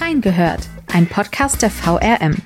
Reingehört, 0.00 0.68
ein 0.92 1.06
Podcast 1.06 1.62
der 1.62 1.70
VRM. 1.70 2.36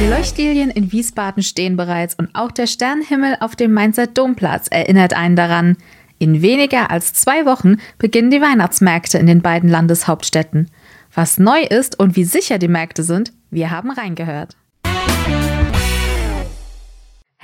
Die 0.00 0.06
Leuchtlilien 0.06 0.70
in 0.70 0.92
Wiesbaden 0.92 1.42
stehen 1.42 1.76
bereits 1.76 2.14
und 2.14 2.30
auch 2.34 2.50
der 2.50 2.66
Sternenhimmel 2.66 3.36
auf 3.40 3.54
dem 3.54 3.74
Mainzer 3.74 4.06
Domplatz 4.06 4.68
erinnert 4.68 5.14
einen 5.14 5.36
daran. 5.36 5.76
In 6.18 6.40
weniger 6.40 6.90
als 6.90 7.12
zwei 7.12 7.44
Wochen 7.44 7.76
beginnen 7.98 8.30
die 8.30 8.40
Weihnachtsmärkte 8.40 9.18
in 9.18 9.26
den 9.26 9.42
beiden 9.42 9.68
Landeshauptstädten. 9.68 10.70
Was 11.14 11.38
neu 11.38 11.60
ist 11.60 11.98
und 11.98 12.16
wie 12.16 12.24
sicher 12.24 12.58
die 12.58 12.68
Märkte 12.68 13.02
sind, 13.02 13.32
wir 13.50 13.70
haben 13.70 13.90
reingehört. 13.90 14.56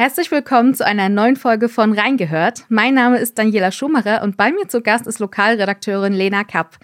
Herzlich 0.03 0.32
willkommen 0.32 0.75
zu 0.75 0.84
einer 0.84 1.09
neuen 1.09 1.37
Folge 1.37 1.68
von 1.68 1.93
Reingehört. 1.93 2.64
Mein 2.68 2.95
Name 2.95 3.18
ist 3.18 3.39
Daniela 3.39 3.71
Schumacher 3.71 4.25
und 4.25 4.36
bei 4.36 4.50
mir 4.50 4.67
zu 4.67 4.80
Gast 4.80 5.07
ist 5.07 5.21
Lokalredakteurin 5.21 6.13
Lena 6.13 6.43
Kapp. 6.43 6.76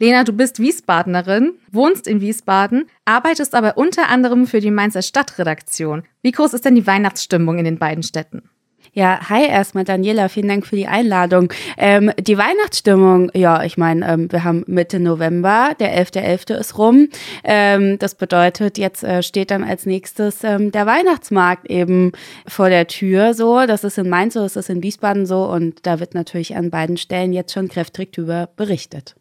Lena, 0.00 0.24
du 0.24 0.32
bist 0.32 0.58
Wiesbadenerin, 0.58 1.52
wohnst 1.70 2.08
in 2.08 2.20
Wiesbaden, 2.20 2.86
arbeitest 3.04 3.54
aber 3.54 3.76
unter 3.76 4.08
anderem 4.08 4.48
für 4.48 4.58
die 4.58 4.72
Mainzer 4.72 5.02
Stadtredaktion. 5.02 6.02
Wie 6.22 6.32
groß 6.32 6.52
ist 6.52 6.64
denn 6.64 6.74
die 6.74 6.84
Weihnachtsstimmung 6.84 7.58
in 7.58 7.64
den 7.64 7.78
beiden 7.78 8.02
Städten? 8.02 8.50
Ja, 8.96 9.28
hi 9.28 9.44
erstmal 9.44 9.82
Daniela, 9.82 10.28
vielen 10.28 10.46
Dank 10.46 10.64
für 10.68 10.76
die 10.76 10.86
Einladung. 10.86 11.52
Ähm, 11.76 12.12
die 12.16 12.38
Weihnachtsstimmung, 12.38 13.28
ja, 13.34 13.64
ich 13.64 13.76
meine, 13.76 14.06
ähm, 14.08 14.30
wir 14.30 14.44
haben 14.44 14.62
Mitte 14.68 15.00
November, 15.00 15.72
der 15.80 16.00
11.11. 16.00 16.52
.11. 16.52 16.54
ist 16.54 16.78
rum. 16.78 17.08
Ähm, 17.42 17.98
das 17.98 18.14
bedeutet, 18.14 18.78
jetzt 18.78 19.02
äh, 19.02 19.24
steht 19.24 19.50
dann 19.50 19.64
als 19.64 19.84
nächstes 19.84 20.44
ähm, 20.44 20.70
der 20.70 20.86
Weihnachtsmarkt 20.86 21.68
eben 21.68 22.12
vor 22.46 22.68
der 22.68 22.86
Tür 22.86 23.34
so. 23.34 23.66
Das 23.66 23.82
ist 23.82 23.98
in 23.98 24.08
Mainz 24.08 24.34
so, 24.34 24.42
das 24.42 24.54
ist 24.54 24.70
in 24.70 24.80
Wiesbaden 24.80 25.26
so 25.26 25.42
und 25.42 25.84
da 25.84 25.98
wird 25.98 26.14
natürlich 26.14 26.54
an 26.54 26.70
beiden 26.70 26.96
Stellen 26.96 27.32
jetzt 27.32 27.52
schon 27.52 27.66
kräftig 27.66 28.12
drüber 28.12 28.48
berichtet. 28.54 29.16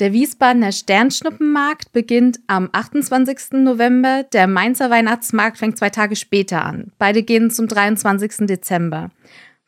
Der 0.00 0.14
Wiesbadener 0.14 0.72
Sternschnuppenmarkt 0.72 1.92
beginnt 1.92 2.40
am 2.46 2.70
28. 2.72 3.52
November. 3.52 4.24
Der 4.32 4.46
Mainzer 4.46 4.88
Weihnachtsmarkt 4.88 5.58
fängt 5.58 5.76
zwei 5.76 5.90
Tage 5.90 6.16
später 6.16 6.64
an. 6.64 6.90
Beide 6.98 7.22
gehen 7.22 7.50
zum 7.50 7.68
23. 7.68 8.46
Dezember. 8.46 9.10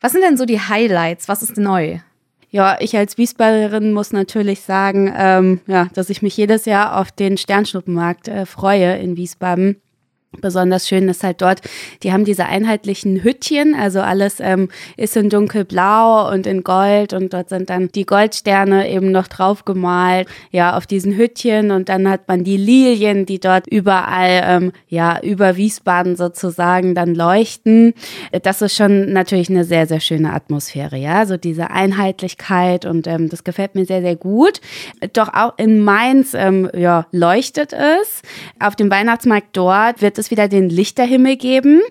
Was 0.01 0.13
sind 0.13 0.23
denn 0.23 0.35
so 0.35 0.45
die 0.45 0.59
Highlights? 0.59 1.29
Was 1.29 1.43
ist 1.43 1.57
neu? 1.57 1.99
Ja, 2.49 2.77
ich 2.79 2.97
als 2.97 3.19
Wiesbadenerin 3.19 3.93
muss 3.93 4.11
natürlich 4.11 4.61
sagen, 4.61 5.13
ähm, 5.15 5.61
ja, 5.67 5.87
dass 5.93 6.09
ich 6.09 6.23
mich 6.23 6.35
jedes 6.35 6.65
Jahr 6.65 6.99
auf 6.99 7.11
den 7.11 7.37
Sternschnuppenmarkt 7.37 8.27
äh, 8.27 8.47
freue 8.47 8.97
in 8.97 9.15
Wiesbaden. 9.15 9.81
Besonders 10.41 10.87
schön 10.87 11.07
ist 11.09 11.23
halt 11.23 11.41
dort, 11.41 11.61
die 12.01 12.11
haben 12.11 12.25
diese 12.25 12.45
einheitlichen 12.45 13.23
Hüttchen, 13.23 13.75
also 13.75 14.01
alles 14.01 14.39
ähm, 14.39 14.69
ist 14.97 15.15
in 15.15 15.29
dunkelblau 15.29 16.31
und 16.31 16.47
in 16.47 16.63
Gold 16.63 17.13
und 17.13 17.33
dort 17.33 17.49
sind 17.49 17.69
dann 17.69 17.89
die 17.89 18.05
Goldsterne 18.05 18.89
eben 18.89 19.11
noch 19.11 19.27
drauf 19.27 19.63
gemalt, 19.63 20.27
ja, 20.51 20.75
auf 20.75 20.87
diesen 20.87 21.15
Hüttchen 21.15 21.71
und 21.71 21.87
dann 21.87 22.09
hat 22.09 22.27
man 22.27 22.43
die 22.43 22.57
Lilien, 22.57 23.25
die 23.25 23.39
dort 23.39 23.67
überall, 23.67 24.41
ähm, 24.45 24.71
ja, 24.87 25.19
über 25.21 25.55
Wiesbaden 25.55 26.15
sozusagen 26.15 26.95
dann 26.95 27.15
leuchten. 27.15 27.93
Das 28.41 28.61
ist 28.61 28.75
schon 28.75 29.13
natürlich 29.13 29.49
eine 29.49 29.63
sehr, 29.63 29.85
sehr 29.87 29.99
schöne 29.99 30.33
Atmosphäre, 30.33 30.97
ja, 30.97 31.25
so 31.25 31.37
diese 31.37 31.69
Einheitlichkeit 31.69 32.85
und 32.85 33.07
ähm, 33.07 33.29
das 33.29 33.43
gefällt 33.43 33.75
mir 33.75 33.85
sehr, 33.85 34.01
sehr 34.01 34.15
gut. 34.15 34.61
Doch 35.13 35.33
auch 35.33 35.53
in 35.57 35.83
Mainz, 35.83 36.33
ähm, 36.33 36.69
ja, 36.75 37.05
leuchtet 37.11 37.71
es. 37.73 38.21
Auf 38.59 38.75
dem 38.75 38.89
Weihnachtsmarkt 38.89 39.49
dort 39.53 40.01
wird 40.01 40.17
es 40.17 40.22
es 40.23 40.31
wieder 40.31 40.47
den 40.47 40.69
Lichterhimmel 40.69 41.37
geben. 41.37 41.81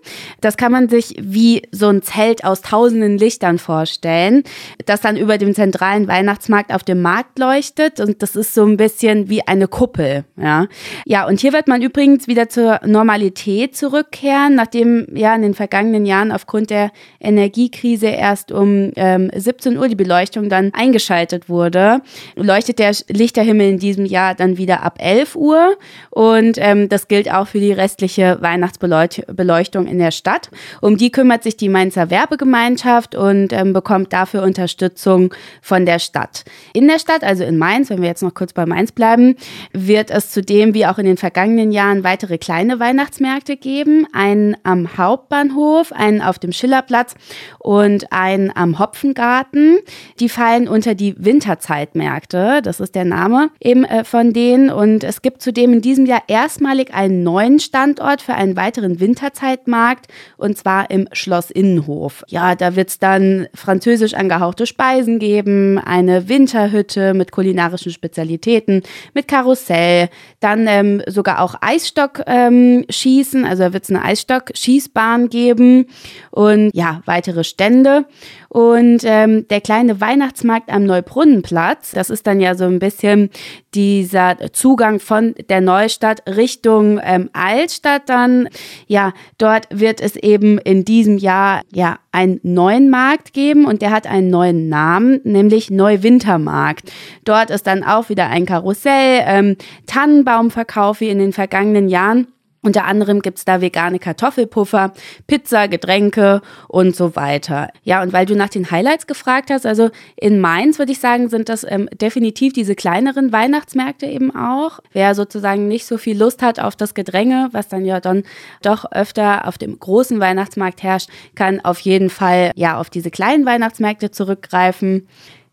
Das 0.41 0.57
kann 0.57 0.73
man 0.73 0.89
sich 0.89 1.15
wie 1.21 1.63
so 1.71 1.89
ein 1.89 2.03
Zelt 2.03 2.45
aus 2.45 2.63
tausenden 2.63 3.19
Lichtern 3.19 3.59
vorstellen, 3.59 4.43
das 4.87 5.01
dann 5.01 5.17
über 5.17 5.39
dem 5.39 5.55
zentralen 5.55 6.09
Weihnachtsmarkt 6.09 6.73
auf 6.75 6.83
dem 6.83 7.03
Markt 7.03 7.39
leuchtet 7.39 8.01
und 8.01 8.23
das 8.23 8.37
ist 8.37 8.55
so 8.55 8.65
ein 8.65 8.77
bisschen 8.77 9.29
wie 9.29 9.47
eine 9.47 9.69
Kuppel, 9.69 10.25
ja. 10.37 10.67
Ja, 11.05 11.27
und 11.27 11.41
hier 11.41 11.53
wird 11.53 11.69
man 11.69 11.83
übrigens 11.83 12.27
wieder 12.27 12.49
zur 12.49 12.81
Normalität 12.85 13.77
zurückkehren, 13.77 14.55
nachdem 14.55 15.07
ja 15.15 15.35
in 15.35 15.43
den 15.43 15.55
vergangenen 15.55 16.07
Jahren 16.07 16.33
aufgrund 16.33 16.71
der 16.71 16.91
Energiekrise 17.21 18.09
erst 18.09 18.53
um 18.53 18.93
ähm, 18.97 19.31
17 19.35 19.79
Uhr 19.79 19.89
die 19.89 19.95
Beleuchtung 19.95 20.49
dann 20.49 20.73
eingeschaltet 20.75 21.49
wurde, 21.49 22.01
leuchtet 22.37 22.79
der 22.79 22.93
Lichterhimmel 23.09 23.69
in 23.69 23.79
diesem 23.79 24.07
Jahr 24.07 24.35
dann 24.35 24.57
wieder 24.57 24.83
ab 24.83 24.99
11 24.99 25.37
Uhr 25.37 25.77
und 26.11 26.57
ähm, 26.59 26.89
das 26.89 27.09
gilt 27.09 27.33
auch 27.33 27.47
für 27.47 27.61
die 27.61 27.73
restliche 27.73 28.22
öffentliche 28.23 28.43
Weihnachtsbeleuchtung 28.43 29.87
in 29.87 29.99
der 29.99 30.11
Stadt. 30.11 30.51
Um 30.81 30.97
die 30.97 31.11
kümmert 31.11 31.43
sich 31.43 31.57
die 31.57 31.69
Mainzer 31.69 32.11
Werbegemeinschaft 32.11 33.15
und 33.15 33.53
ähm, 33.53 33.73
bekommt 33.73 34.13
dafür 34.13 34.43
Unterstützung 34.43 35.35
von 35.61 35.87
der 35.87 35.99
Stadt. 35.99 36.45
In 36.73 36.89
der 36.89 36.99
Stadt, 36.99 37.25
also 37.25 37.45
in 37.45 37.59
Mainz, 37.59 37.91
wenn 37.91 38.01
wir 38.01 38.09
jetzt 38.09 38.23
noch 38.23 38.35
kurz 38.35 38.53
bei 38.53 38.67
Mainz 38.67 38.93
bleiben, 38.93 39.37
wird 39.73 40.11
es 40.11 40.31
zudem 40.31 40.75
wie 40.75 40.87
auch 40.87 40.99
in 40.99 41.07
den 41.07 41.17
vergangenen 41.17 41.73
Jahren 41.73 42.05
weitere 42.05 42.39
kleine 42.39 42.81
Weihnachtsmärkte 42.81 43.57
geben. 43.57 44.07
Einen 44.13 44.57
am 44.63 44.97
Hauptbahnhof, 44.97 45.93
einen 45.93 46.23
auf 46.23 46.39
dem 46.39 46.53
Schillerplatz 46.53 47.15
und 47.59 48.13
einen 48.13 48.55
am 48.55 48.79
Hopfengarten. 48.79 49.79
Die 50.21 50.29
fallen 50.29 50.69
unter 50.69 50.95
die 50.95 51.15
Winterzeitmärkte. 51.19 52.61
Das 52.63 52.81
ist 52.81 52.95
der 52.95 53.05
Name 53.05 53.51
eben 53.61 53.85
äh, 53.85 54.05
von 54.05 54.33
denen. 54.33 54.71
Und 54.71 55.05
es 55.05 55.23
gibt 55.23 55.43
zudem 55.43 55.73
in 55.73 55.81
diesem 55.81 56.07
Jahr 56.07 56.23
erstmalig 56.29 56.93
einen 56.95 57.23
neuen 57.23 57.59
Standort 57.59 58.12
Standort 58.13 58.23
für 58.23 58.35
einen 58.35 58.57
weiteren 58.57 59.01
Winterzeitmarkt 59.01 60.07
und 60.37 60.59
zwar 60.59 60.91
im 60.91 61.09
Schloss 61.13 61.51
Innenhof. 61.51 62.25
Ja, 62.29 62.55
da 62.55 62.77
wird 62.77 62.91
es 62.91 62.99
dann 62.99 63.47
französisch 63.55 64.15
angehauchte 64.15 64.67
Speisen 64.67 65.19
geben, 65.19 65.79
eine 65.79 66.29
Winterhütte 66.29 67.15
mit 67.15 67.33
kulinarischen 67.33 67.93
Spezialitäten, 67.93 68.83
mit 69.15 69.29
Karussell, 69.29 70.09
dann 70.41 70.67
ähm, 70.67 71.03
sogar 71.07 71.41
auch 71.41 71.55
Eisstock 71.61 72.23
ähm, 72.27 72.85
schießen, 72.91 73.45
also 73.45 73.65
da 73.65 73.73
wird 73.73 73.85
es 73.85 73.91
eine 73.91 74.03
Eisstock-Schießbahn 74.05 75.29
geben 75.29 75.87
und 76.31 76.71
ja, 76.75 77.01
weitere 77.07 77.45
Stände. 77.45 78.05
Und 78.49 79.01
ähm, 79.05 79.49
der 79.49 79.63
kleine 79.63 80.03
Weihnachtsmarkt 80.03 80.71
am 80.71 80.85
Neubrunnenplatz, 80.85 81.93
das 81.93 82.11
ist 82.11 82.27
dann 82.27 82.39
ja 82.39 82.55
so 82.55 82.65
ein 82.65 82.81
bisschen 82.81 83.31
dieser 83.75 84.37
Zugang 84.53 85.01
von 85.01 85.35
der 85.49 85.63
Neustadt 85.63 86.23
Richtung 86.29 87.01
ähm, 87.03 87.31
Altstadt 87.33 87.92
dann. 87.99 88.49
Ja, 88.87 89.13
dort 89.39 89.67
wird 89.71 90.01
es 90.01 90.17
eben 90.17 90.59
in 90.59 90.85
diesem 90.85 91.19
Jahr 91.19 91.63
ja 91.73 91.99
einen 92.13 92.41
neuen 92.43 92.91
Markt 92.91 93.33
geben 93.33 93.67
und 93.67 93.83
der 93.83 93.91
hat 93.91 94.07
einen 94.07 94.31
neuen 94.31 94.69
Namen, 94.69 95.21
nämlich 95.25 95.71
Neuwintermarkt. 95.71 96.93
Dort 97.25 97.51
ist 97.51 97.67
dann 97.67 97.85
auch 97.85 98.09
wieder 98.09 98.29
ein 98.29 98.47
Karussell, 98.47 99.23
ähm, 99.27 99.57
Tannenbaumverkauf 99.87 101.01
wie 101.01 101.09
in 101.09 101.19
den 101.19 101.33
vergangenen 101.33 101.89
Jahren. 101.89 102.29
Unter 102.65 102.85
anderem 102.85 103.23
gibt's 103.23 103.45
da 103.45 103.61
vegane 103.61 103.99
Kartoffelpuffer, 103.99 104.93
Pizza, 105.27 105.67
Getränke 105.67 106.43
und 106.69 106.95
so 106.95 107.17
weiter. 107.17 107.69
Ja, 107.83 108.03
und 108.03 108.13
weil 108.13 108.25
du 108.25 108.37
nach 108.37 108.51
den 108.51 108.71
Highlights 108.71 109.09
gefragt 109.09 109.51
hast, 109.51 109.67
also 109.67 109.91
in 110.15 110.41
Mainz 110.41 110.79
würde 110.79 110.93
ich 110.93 111.01
sagen, 111.01 111.29
sind 111.29 111.49
das 111.49 111.67
ähm, 111.69 111.89
definitiv 111.93 112.53
diese 112.53 112.77
kleineren 112.77 113.33
Weihnachtsmärkte 113.33 114.07
eben 114.07 114.35
auch. 114.35 114.79
Wer 114.93 115.17
sozusagen 115.17 115.67
nicht 115.67 115.87
so 115.87 115.99
viel 115.99 116.17
Lust 116.17 116.41
hat 116.41 116.61
auf 116.61 116.77
das 116.77 116.95
Gedränge, 116.95 117.49
was 117.51 117.67
dann 117.67 117.85
ja 117.85 117.99
dann 117.99 118.23
doch 118.63 118.91
öfter 118.93 119.49
auf 119.49 119.59
dem 119.59 119.81
großen 119.81 120.21
Weihnachtsmarkt 120.21 120.85
herrscht, 120.85 121.11
kann 121.35 121.65
auf 121.65 121.81
jeden 121.81 122.11
Fall 122.11 122.53
ja 122.55 122.79
auf 122.79 122.91
diese 122.91 123.11
kleinen 123.11 123.45
Weihnachtsmärkte 123.45 124.13
zurückgreifen. 124.13 125.09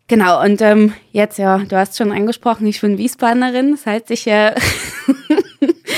Genau, 0.10 0.44
und 0.44 0.60
ähm, 0.64 0.94
jetzt 1.12 1.38
ja, 1.38 1.60
du 1.60 1.78
hast 1.78 1.96
schon 1.96 2.12
angesprochen, 2.12 2.66
ich 2.66 2.82
bin 2.82 2.98
Wiesbadenerin, 2.98 3.72
das 3.72 3.86
heißt, 3.86 4.10
ich, 4.10 4.26
äh, 4.26 4.56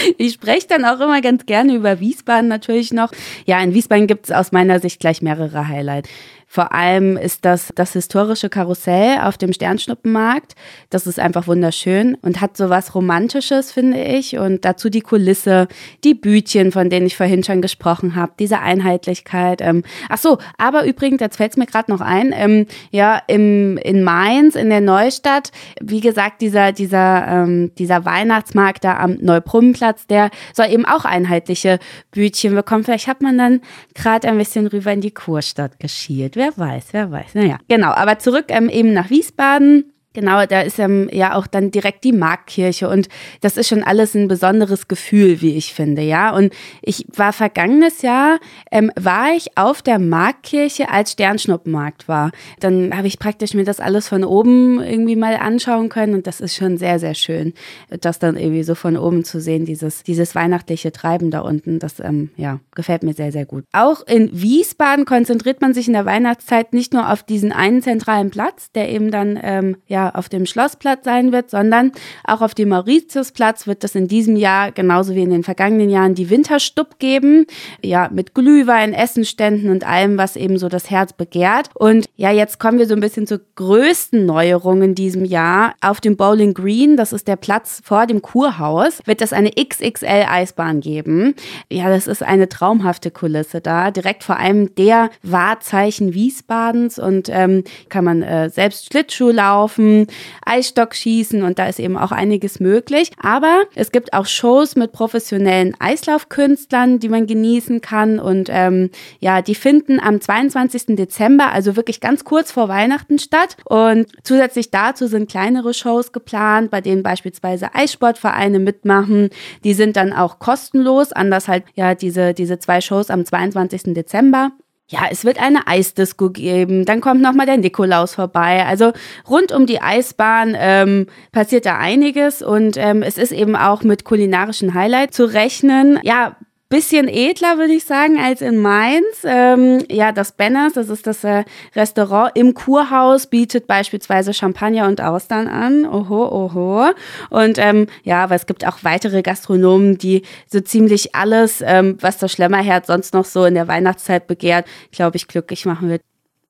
ich 0.18 0.34
spreche 0.34 0.68
dann 0.68 0.86
auch 0.86 1.00
immer 1.00 1.22
ganz 1.22 1.46
gerne 1.46 1.76
über 1.76 2.00
Wiesbaden 2.00 2.48
natürlich 2.48 2.94
noch. 2.94 3.12
Ja, 3.46 3.62
in 3.62 3.74
Wiesbaden 3.74 4.08
gibt 4.08 4.26
es 4.26 4.32
aus 4.32 4.52
meiner 4.52 4.80
Sicht 4.80 5.00
gleich 5.00 5.22
mehrere 5.22 5.68
Highlights. 5.68 6.10
Vor 6.54 6.74
allem 6.74 7.16
ist 7.16 7.46
das 7.46 7.72
das 7.76 7.94
historische 7.94 8.50
Karussell 8.50 9.20
auf 9.22 9.38
dem 9.38 9.54
Sternschnuppenmarkt. 9.54 10.56
Das 10.90 11.08
ist 11.08 11.18
einfach 11.18 11.48
wunderschön 11.48 12.16
und 12.16 12.42
hat 12.42 12.58
so 12.58 12.70
was 12.70 12.94
Romantisches, 12.94 13.72
finde 13.72 14.04
ich. 14.04 14.38
Und 14.38 14.66
dazu 14.66 14.90
die 14.90 15.00
Kulisse, 15.00 15.70
die 16.04 16.14
Bütchen, 16.14 16.74
von 16.74 16.90
denen 16.90 17.06
ich 17.06 17.16
vorhin 17.16 17.46
schon 17.46 17.62
gesprochen 17.62 18.18
habe, 18.18 18.34
diese 18.38 18.60
Einheitlichkeit. 18.60 19.62
Ähm, 19.62 19.84
ach 20.10 20.18
so, 20.18 20.40
aber 20.58 20.84
übrigens, 20.84 21.22
jetzt 21.22 21.38
fällt 21.38 21.52
es 21.52 21.58
mir 21.58 21.68
gerade 21.68 21.90
noch 21.90 22.02
ein, 22.02 22.34
ähm, 22.36 22.66
ja, 22.90 23.22
im, 23.28 23.78
in 23.78 24.04
Mainz, 24.04 24.56
in 24.56 24.70
der 24.70 24.82
Neustadt, 24.82 25.54
wie 25.80 26.02
gesagt, 26.02 26.42
dieser, 26.42 26.74
dieser, 26.74 27.30
ähm, 27.30 27.72
dieser 27.78 28.04
Weihnachtsmarkt 28.04 28.84
da 28.84 28.98
am 28.98 29.14
Neubrummenplatz, 29.22 30.06
der 30.08 30.30
soll 30.54 30.66
eben 30.66 30.86
auch 30.86 31.06
einheitliche 31.06 31.80
Bütchen 32.12 32.56
bekommen. 32.56 32.84
Vielleicht 32.84 33.08
hat 33.08 33.22
man 33.22 33.38
dann 33.38 33.62
gerade 33.96 34.28
ein 34.28 34.38
bisschen 34.38 34.68
rüber 34.68 34.92
in 34.92 35.00
die 35.00 35.12
Kurstadt 35.12 35.80
geschielt 35.80 36.36
wer 36.42 36.58
weiß, 36.58 36.88
wer 36.92 37.12
weiß. 37.12 37.36
Naja, 37.36 37.58
genau. 37.68 37.92
Aber 37.92 38.20
zurück 38.20 38.46
ähm, 38.50 38.70
eben 38.70 38.94
nach 38.94 39.10
Wiesbaden. 39.10 39.91
Genau, 40.14 40.46
da 40.46 40.62
ist 40.62 40.78
ja 40.78 41.36
auch 41.36 41.48
dann 41.48 41.72
direkt 41.72 42.04
die 42.04 42.12
Marktkirche 42.12 42.90
und 42.90 43.08
das 43.40 43.56
ist 43.56 43.70
schon 43.70 43.82
alles 43.82 44.14
ein 44.14 44.28
besonderes 44.28 44.90
Gefühl, 44.90 45.40
wie 45.40 45.56
ich 45.56 45.74
finde, 45.74 46.02
ja. 46.02 46.36
Und 46.36 46.54
ich 46.82 47.06
war 47.16 47.32
vergangenes 47.32 48.02
Jahr, 48.02 48.40
ähm, 48.72 48.92
war 49.00 49.34
ich 49.34 49.58
auf 49.58 49.82
der 49.82 50.00
Marktkirche, 50.00 50.90
als 50.90 51.14
Sternschnuppenmarkt 51.14 52.10
war. 52.10 52.32
Dann 52.60 52.96
habe 52.96 53.08
ich 53.08 53.20
praktisch 53.20 53.54
mir 53.54 53.64
das 53.64 53.80
alles 53.80 54.10
von 54.10 54.26
oben 54.26 54.82
irgendwie 54.82 55.16
mal 55.16 55.38
anschauen 55.38 55.88
können 55.88 56.16
und 56.16 56.28
das 56.28 56.42
ist 56.42 56.56
schon 56.56 56.78
sehr, 56.78 57.00
sehr 57.00 57.14
schön, 57.14 57.54
das 58.02 58.20
dann 58.20 58.36
irgendwie 58.36 58.64
so 58.64 58.76
von 58.76 58.98
oben 58.98 59.24
zu 59.24 59.40
sehen, 59.40 59.64
dieses, 59.64 60.04
dieses 60.04 60.36
weihnachtliche 60.36 60.92
Treiben 60.92 61.32
da 61.32 61.40
unten. 61.40 61.80
Das, 61.80 62.02
ähm, 62.02 62.32
ja, 62.36 62.60
gefällt 62.76 63.04
mir 63.04 63.14
sehr, 63.14 63.32
sehr 63.32 63.46
gut. 63.46 63.64
Auch 63.72 64.06
in 64.06 64.30
Wiesbaden 64.34 65.06
konzentriert 65.06 65.62
man 65.62 65.74
sich 65.74 65.88
in 65.88 65.94
der 65.94 66.06
Weihnachtszeit 66.06 66.74
nicht 66.74 66.92
nur 66.92 67.10
auf 67.12 67.24
diesen 67.24 67.54
einen 67.54 67.82
zentralen 67.82 68.30
Platz, 68.30 68.72
der 68.74 68.90
eben 68.90 69.10
dann, 69.10 69.40
ähm, 69.42 69.78
ja, 70.02 70.10
auf 70.16 70.30
dem 70.30 70.46
Schlossplatz 70.46 71.06
sein 71.06 71.32
wird, 71.32 71.50
sondern 71.50 71.92
auch 72.24 72.42
auf 72.42 72.54
dem 72.54 72.70
Mauritiusplatz 72.70 73.68
wird 73.68 73.84
es 73.84 73.96
in 73.96 74.08
diesem 74.08 74.36
Jahr 74.36 74.72
genauso 74.72 75.16
wie 75.16 75.22
in 75.22 75.30
den 75.30 75.44
vergangenen 75.44 75.90
Jahren 75.90 76.16
die 76.16 76.30
Winterstub 76.30 77.00
geben. 77.00 77.46
Ja, 77.84 78.10
mit 78.12 78.34
Glühwein, 78.34 78.94
Essenständen 78.94 79.70
und 79.70 79.86
allem, 79.86 80.18
was 80.18 80.36
eben 80.36 80.58
so 80.58 80.70
das 80.70 80.90
Herz 80.90 81.14
begehrt. 81.14 81.70
Und 81.74 82.06
ja, 82.16 82.32
jetzt 82.32 82.60
kommen 82.60 82.80
wir 82.80 82.88
so 82.88 82.96
ein 82.96 83.00
bisschen 83.00 83.28
zur 83.28 83.42
größten 83.56 84.26
Neuerung 84.26 84.82
in 84.82 84.96
diesem 84.96 85.26
Jahr. 85.26 85.74
Auf 85.82 86.02
dem 86.02 86.18
Bowling 86.18 86.54
Green, 86.54 86.98
das 86.98 87.14
ist 87.14 87.28
der 87.28 87.36
Platz 87.36 87.82
vor 87.84 88.08
dem 88.08 88.22
Kurhaus, 88.22 89.00
wird 89.06 89.22
es 89.22 89.34
eine 89.34 89.52
XXL 89.52 90.26
Eisbahn 90.28 90.82
geben. 90.82 91.36
Ja, 91.70 91.90
das 91.90 92.08
ist 92.08 92.24
eine 92.24 92.50
traumhafte 92.50 93.12
Kulisse 93.12 93.62
da, 93.62 93.92
direkt 93.92 94.24
vor 94.24 94.38
allem 94.38 94.74
der 94.76 95.10
Wahrzeichen 95.24 96.14
Wiesbadens 96.14 96.98
und 96.98 97.30
ähm, 97.30 97.64
kann 97.90 98.04
man 98.04 98.22
äh, 98.24 98.50
selbst 98.50 98.88
Schlittschuh 98.88 99.30
laufen, 99.30 99.91
Laufen, 99.92 100.08
Eisstockschießen 100.46 101.44
und 101.44 101.60
da 101.60 101.68
ist 101.68 101.80
eben 101.80 101.98
auch 101.98 102.12
einiges 102.12 102.60
möglich. 102.60 103.12
Aber 103.22 103.64
es 103.76 103.92
gibt 103.92 104.14
auch 104.14 104.26
Shows 104.26 104.76
mit 104.76 104.92
professionellen 104.92 105.76
Eislaufkünstlern, 105.80 107.00
die 107.00 107.10
man 107.10 107.28
genießen 107.28 107.82
kann 107.82 108.20
und 108.20 108.50
ähm, 108.52 108.90
ja, 109.20 109.42
die 109.42 109.56
finden 109.56 110.00
am 110.00 110.20
22. 110.20 110.96
Dezember, 110.96 111.52
also 111.52 111.76
wirklich 111.76 112.00
ganz 112.02 112.24
kurz 112.24 112.52
vor 112.52 112.68
Weihnachten 112.68 113.20
statt 113.20 113.58
und 113.66 114.08
zusätzlich 114.24 114.72
dazu 114.72 115.08
sind 115.08 115.30
kleinere 115.30 115.74
Shows 115.74 116.12
geplant, 116.12 116.72
bei 116.72 116.82
denen 116.82 117.04
beispielsweise 117.04 117.74
Eissportvereine 117.74 118.60
mitmachen. 118.60 119.30
Die 119.64 119.74
sind 119.74 119.96
dann 119.96 120.14
auch 120.14 120.40
kostenlos, 120.40 121.12
anders 121.12 121.48
halt 121.48 121.64
ja 121.76 121.96
diese, 121.96 122.34
diese 122.34 122.60
zwei 122.60 122.82
Shows 122.82 123.10
am 123.10 123.26
22. 123.26 123.94
Dezember 123.94 124.52
ja, 124.92 125.08
es 125.10 125.24
wird 125.24 125.42
eine 125.42 125.68
Eisdisco 125.68 126.30
geben, 126.30 126.84
dann 126.84 127.00
kommt 127.00 127.22
nochmal 127.22 127.46
der 127.46 127.56
Nikolaus 127.56 128.16
vorbei. 128.16 128.66
Also 128.66 128.92
rund 129.30 129.54
um 129.54 129.66
die 129.66 129.82
Eisbahn 129.82 130.56
ähm, 130.58 131.08
passiert 131.32 131.66
da 131.66 131.78
einiges 131.78 132.42
und 132.42 132.76
ähm, 132.76 133.02
es 133.02 133.18
ist 133.18 133.32
eben 133.32 133.56
auch 133.56 133.84
mit 133.84 134.04
kulinarischen 134.04 134.74
Highlights 134.74 135.16
zu 135.16 135.24
rechnen. 135.24 135.98
Ja, 136.04 136.36
bisschen 136.72 137.08
edler, 137.08 137.58
würde 137.58 137.74
ich 137.74 137.84
sagen, 137.84 138.18
als 138.18 138.42
in 138.42 138.58
Mainz. 138.58 139.06
Ähm, 139.24 139.84
ja, 139.92 140.12
das 140.12 140.32
Benners, 140.32 140.74
das 140.74 140.90
ist 140.90 141.06
das 141.06 141.24
äh, 141.24 141.44
Restaurant 141.76 142.32
im 142.34 142.56
Kurhaus, 142.56 143.28
bietet 143.28 143.68
beispielsweise 143.68 144.34
Champagner 144.34 144.88
und 144.88 145.02
Austern 145.02 145.48
an. 145.48 145.86
Oho, 145.86 146.28
oho. 146.28 146.92
Und 147.30 147.60
ähm, 147.60 147.88
ja, 148.04 148.24
aber 148.24 148.36
es 148.36 148.48
gibt 148.48 148.66
auch 148.66 148.80
weitere 148.84 149.22
Gastronomen, 149.22 149.98
die 149.98 150.24
so 150.48 150.62
ziemlich 150.62 151.14
alles, 151.14 151.62
ähm, 151.64 151.98
was 152.00 152.18
das 152.18 152.32
Schlemmerherz 152.32 152.88
sonst 152.88 153.14
noch 153.14 153.26
so 153.26 153.46
in 153.46 153.54
der 153.54 153.68
Weihnachtszeit 153.68 154.26
begehrt, 154.26 154.66
glaube 154.92 155.18
ich, 155.18 155.28
glücklich 155.28 155.66
machen 155.66 155.90
wird. 155.90 156.02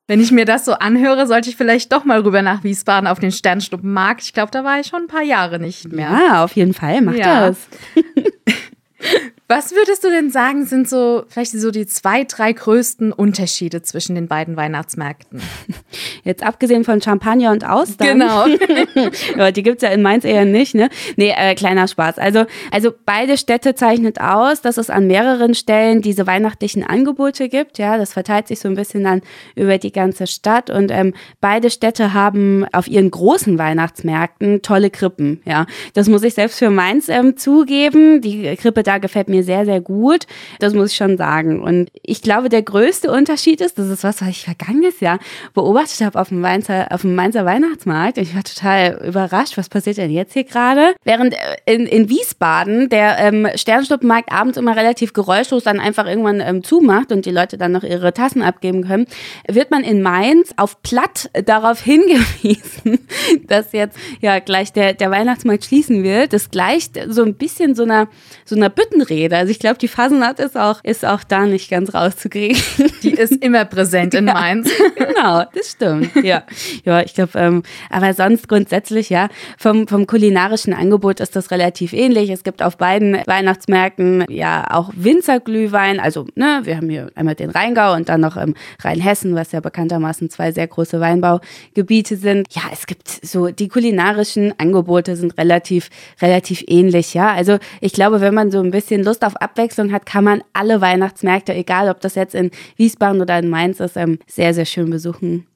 Wenn 0.08 0.22
ich 0.22 0.32
mir 0.32 0.46
das 0.46 0.66
so 0.66 0.74
anhöre, 0.74 1.26
sollte 1.26 1.50
ich 1.50 1.56
vielleicht 1.56 1.92
doch 1.92 2.06
mal 2.06 2.20
rüber 2.20 2.42
nach 2.42 2.64
Wiesbaden 2.64 3.08
auf 3.08 3.20
den 3.20 3.32
Sternschnuppenmarkt. 3.32 4.22
Ich 4.22 4.34
glaube, 4.34 4.52
da 4.52 4.64
war 4.64 4.80
ich 4.80 4.88
schon 4.88 5.04
ein 5.04 5.08
paar 5.08 5.24
Jahre 5.24 5.58
nicht 5.58 5.92
mehr. 5.92 6.12
Ja, 6.12 6.44
auf 6.44 6.56
jeden 6.56 6.74
Fall, 6.74 7.02
mach 7.02 7.16
ja. 7.16 7.48
das. 7.48 7.58
Was 9.54 9.74
würdest 9.74 10.06
du 10.06 10.10
denn 10.10 10.30
sagen, 10.30 10.66
sind 10.66 10.88
so 10.88 11.24
vielleicht 11.28 11.52
so 11.52 11.72
die 11.72 11.86
zwei, 11.86 12.24
drei 12.24 12.54
größten 12.54 13.12
Unterschiede 13.12 13.82
zwischen 13.82 14.16
den 14.16 14.30
beiden 14.30 14.56
Weihnachtsmärkten? 14.56 15.42
Jetzt 16.24 16.42
abgesehen 16.42 16.86
von 16.86 17.02
Champagner 17.02 17.52
und 17.52 17.68
Austern. 17.68 18.08
Genau. 18.08 18.46
ja, 19.38 19.52
die 19.52 19.62
gibt's 19.62 19.84
ja 19.84 19.90
in 19.90 20.04
Mainz 20.04 20.24
eher 20.24 20.46
nicht, 20.46 20.74
ne? 20.74 20.90
Nee, 21.18 21.34
äh, 21.36 21.54
kleiner 21.56 21.90
Spaß. 21.90 22.18
Also, 22.18 22.46
also 22.72 22.94
beide 23.06 23.38
Städte 23.38 23.76
zeichnet 23.76 24.22
aus, 24.22 24.62
dass 24.62 24.78
es 24.78 24.90
an 24.90 25.08
mehreren 25.08 25.54
Stellen 25.54 26.02
diese 26.02 26.28
weihnachtlichen 26.28 26.84
Angebote 26.86 27.50
gibt. 27.50 27.78
Ja, 27.78 27.98
das 27.98 28.14
verteilt 28.14 28.48
sich 28.48 28.62
so 28.62 28.70
ein 28.70 28.76
bisschen 28.76 29.04
dann 29.04 29.22
über 29.56 29.78
die 29.78 29.92
ganze 29.92 30.28
Stadt. 30.28 30.70
Und 30.70 30.92
ähm, 30.92 31.14
beide 31.42 31.72
Städte 31.72 32.14
haben 32.14 32.66
auf 32.72 32.88
ihren 32.88 33.12
großen 33.12 33.58
Weihnachtsmärkten 33.58 34.62
tolle 34.62 34.90
Krippen. 34.90 35.42
Ja, 35.44 35.66
das 35.94 36.08
muss 36.08 36.24
ich 36.24 36.36
selbst 36.36 36.58
für 36.58 36.70
Mainz 36.70 37.10
ähm, 37.10 37.36
zugeben. 37.36 38.22
Die 38.22 38.56
Krippe 38.56 38.84
da 38.84 38.98
gefällt 38.98 39.28
mir 39.28 39.41
sehr, 39.44 39.66
sehr 39.66 39.82
gut. 39.82 40.28
Das 40.60 40.74
muss 40.74 40.92
ich 40.92 40.98
schon 40.98 41.18
sagen. 41.18 41.62
Und 41.62 41.90
ich 42.04 42.22
glaube, 42.22 42.50
der 42.50 42.62
größte 42.62 43.12
Unterschied 43.12 43.62
ist, 43.62 43.78
das 43.78 43.88
ist 43.88 44.04
was, 44.04 44.22
was 44.22 44.30
ich 44.30 44.44
vergangenes 44.44 45.00
Jahr 45.00 45.20
beobachtet 45.54 46.02
habe 46.02 46.20
auf 46.20 46.30
dem 46.30 46.42
Mainzer, 46.42 46.88
auf 46.92 47.02
dem 47.02 47.16
Mainzer 47.16 47.46
Weihnachtsmarkt. 47.46 48.18
Ich 48.18 48.36
war 48.36 48.44
total 48.44 49.02
überrascht, 49.06 49.58
was 49.58 49.70
passiert 49.70 49.98
denn 49.98 50.12
jetzt 50.12 50.34
hier 50.34 50.44
gerade? 50.44 50.94
Während 51.04 51.34
äh, 51.34 51.38
in, 51.66 51.86
in 51.86 52.10
Wiesbaden 52.10 52.90
der 52.90 53.18
ähm, 53.20 53.48
Sternschnuppenmarkt 53.56 54.32
abends 54.32 54.58
immer 54.58 54.76
relativ 54.76 55.14
geräuschlos 55.14 55.64
dann 55.64 55.80
einfach 55.80 56.06
irgendwann 56.06 56.40
ähm, 56.40 56.64
zumacht 56.64 57.12
und 57.12 57.26
die 57.26 57.32
Leute 57.32 57.58
dann 57.58 57.72
noch 57.72 57.84
ihre 57.84 58.14
Tassen 58.14 58.42
abgeben 58.42 58.84
können, 58.86 59.06
wird 59.48 59.72
man 59.72 59.84
in 59.84 60.02
Mainz 60.02 60.54
auf 60.58 60.82
Platt 60.84 61.30
darauf 61.46 61.82
hingewiesen, 61.84 63.00
dass 63.48 63.72
jetzt 63.72 63.98
ja 64.22 64.40
gleich 64.40 64.74
der, 64.74 64.94
der 64.94 65.12
Weihnachtsmarkt 65.12 65.66
schließen 65.66 66.04
wird. 66.04 66.34
Das 66.34 66.52
gleicht 66.52 67.00
so 67.08 67.24
ein 67.24 67.36
bisschen 67.36 67.76
so 67.76 67.84
einer, 67.84 68.08
so 68.46 68.56
einer 68.56 68.70
Büttenrede 68.70 69.31
Rede. 69.32 69.38
Also 69.38 69.52
ich 69.52 69.60
glaube, 69.60 69.78
die 69.78 69.88
Fasenat 69.88 70.40
ist 70.40 70.58
auch, 70.58 70.84
ist 70.84 71.06
auch 71.06 71.24
da 71.24 71.46
nicht 71.46 71.70
ganz 71.70 71.94
rauszukriegen. 71.94 72.62
Die 73.04 73.12
ist 73.12 73.44
immer 73.44 73.66
präsent 73.66 74.14
in 74.14 74.28
ja, 74.28 74.34
Mainz. 74.34 74.70
Genau, 74.96 75.44
das 75.54 75.72
stimmt. 75.72 76.12
Ja, 76.24 76.44
ja 76.84 77.02
ich 77.02 77.14
glaube, 77.14 77.32
ähm, 77.36 77.64
aber 77.90 78.14
sonst 78.14 78.48
grundsätzlich, 78.48 79.10
ja, 79.10 79.30
vom, 79.58 79.88
vom 79.88 80.08
kulinarischen 80.08 80.74
Angebot 80.74 81.20
ist 81.20 81.36
das 81.36 81.52
relativ 81.52 81.94
ähnlich. 81.94 82.30
Es 82.30 82.44
gibt 82.44 82.62
auf 82.62 82.78
beiden 82.78 83.18
Weihnachtsmärkten 83.26 84.26
ja 84.30 84.68
auch 84.70 84.92
Winzerglühwein. 84.96 86.00
Also, 86.00 86.28
ne, 86.36 86.62
wir 86.64 86.78
haben 86.78 86.90
hier 86.90 87.12
einmal 87.16 87.36
den 87.36 87.50
Rheingau 87.50 87.94
und 87.96 88.10
dann 88.10 88.22
noch 88.22 88.38
ähm, 88.38 88.56
Rheinhessen, 88.84 89.36
was 89.36 89.52
ja 89.52 89.60
bekanntermaßen 89.60 90.30
zwei 90.30 90.52
sehr 90.52 90.68
große 90.68 91.00
Weinbaugebiete 91.00 92.18
sind. 92.18 92.48
Ja, 92.52 92.64
es 92.72 92.86
gibt 92.86 93.08
so, 93.08 93.48
die 93.48 93.68
kulinarischen 93.68 94.54
Angebote 94.58 95.16
sind 95.16 95.38
relativ, 95.38 95.90
relativ 96.22 96.64
ähnlich, 96.68 97.14
ja. 97.14 97.34
Also 97.34 97.58
ich 97.80 97.94
glaube, 97.94 98.22
wenn 98.22 98.34
man 98.34 98.52
so 98.52 98.60
ein 98.60 98.72
bisschen 98.72 99.04
Lust 99.04 99.11
auf 99.20 99.36
Abwechslung 99.38 99.92
hat, 99.92 100.06
kann 100.06 100.24
man 100.24 100.44
alle 100.54 100.82
Weihnachtsmärkte, 100.82 101.54
egal 101.54 101.90
ob 101.90 102.02
das 102.02 102.16
jetzt 102.16 102.36
in 102.36 102.52
Wiesbaden 102.78 103.22
oder 103.22 103.38
in 103.40 103.50
Mainz 103.50 103.80
ist, 103.80 103.98
ähm, 103.98 104.20
sehr, 104.28 104.54
sehr 104.54 104.66
schön 104.66 104.90
besuchen. 104.90 105.48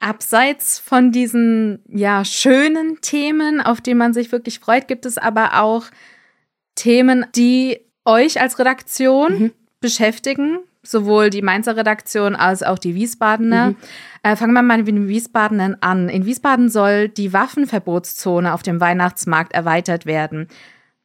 Abseits 0.00 0.80
von 0.80 1.12
diesen 1.12 1.80
ja 1.88 2.24
schönen 2.24 3.00
Themen, 3.02 3.60
auf 3.60 3.80
die 3.80 3.94
man 3.94 4.12
sich 4.12 4.32
wirklich 4.32 4.58
freut, 4.58 4.88
gibt 4.88 5.06
es 5.06 5.16
aber 5.16 5.62
auch 5.62 5.84
Themen, 6.74 7.26
die 7.36 7.78
euch 8.04 8.40
als 8.40 8.58
Redaktion 8.58 9.38
mhm. 9.38 9.52
beschäftigen, 9.80 10.58
sowohl 10.82 11.30
die 11.30 11.42
Mainzer 11.42 11.76
Redaktion 11.76 12.34
als 12.34 12.64
auch 12.64 12.78
die 12.78 12.96
Wiesbadener. 12.96 13.70
Mhm. 13.70 13.76
Äh, 14.24 14.36
fangen 14.36 14.54
wir 14.54 14.62
mal 14.62 14.78
mit 14.78 14.88
den 14.88 15.08
Wiesbadenern 15.08 15.76
an. 15.80 16.08
In 16.08 16.26
Wiesbaden 16.26 16.68
soll 16.68 17.08
die 17.08 17.32
Waffenverbotszone 17.32 18.52
auf 18.52 18.62
dem 18.62 18.80
Weihnachtsmarkt 18.80 19.52
erweitert 19.52 20.06
werden. 20.06 20.48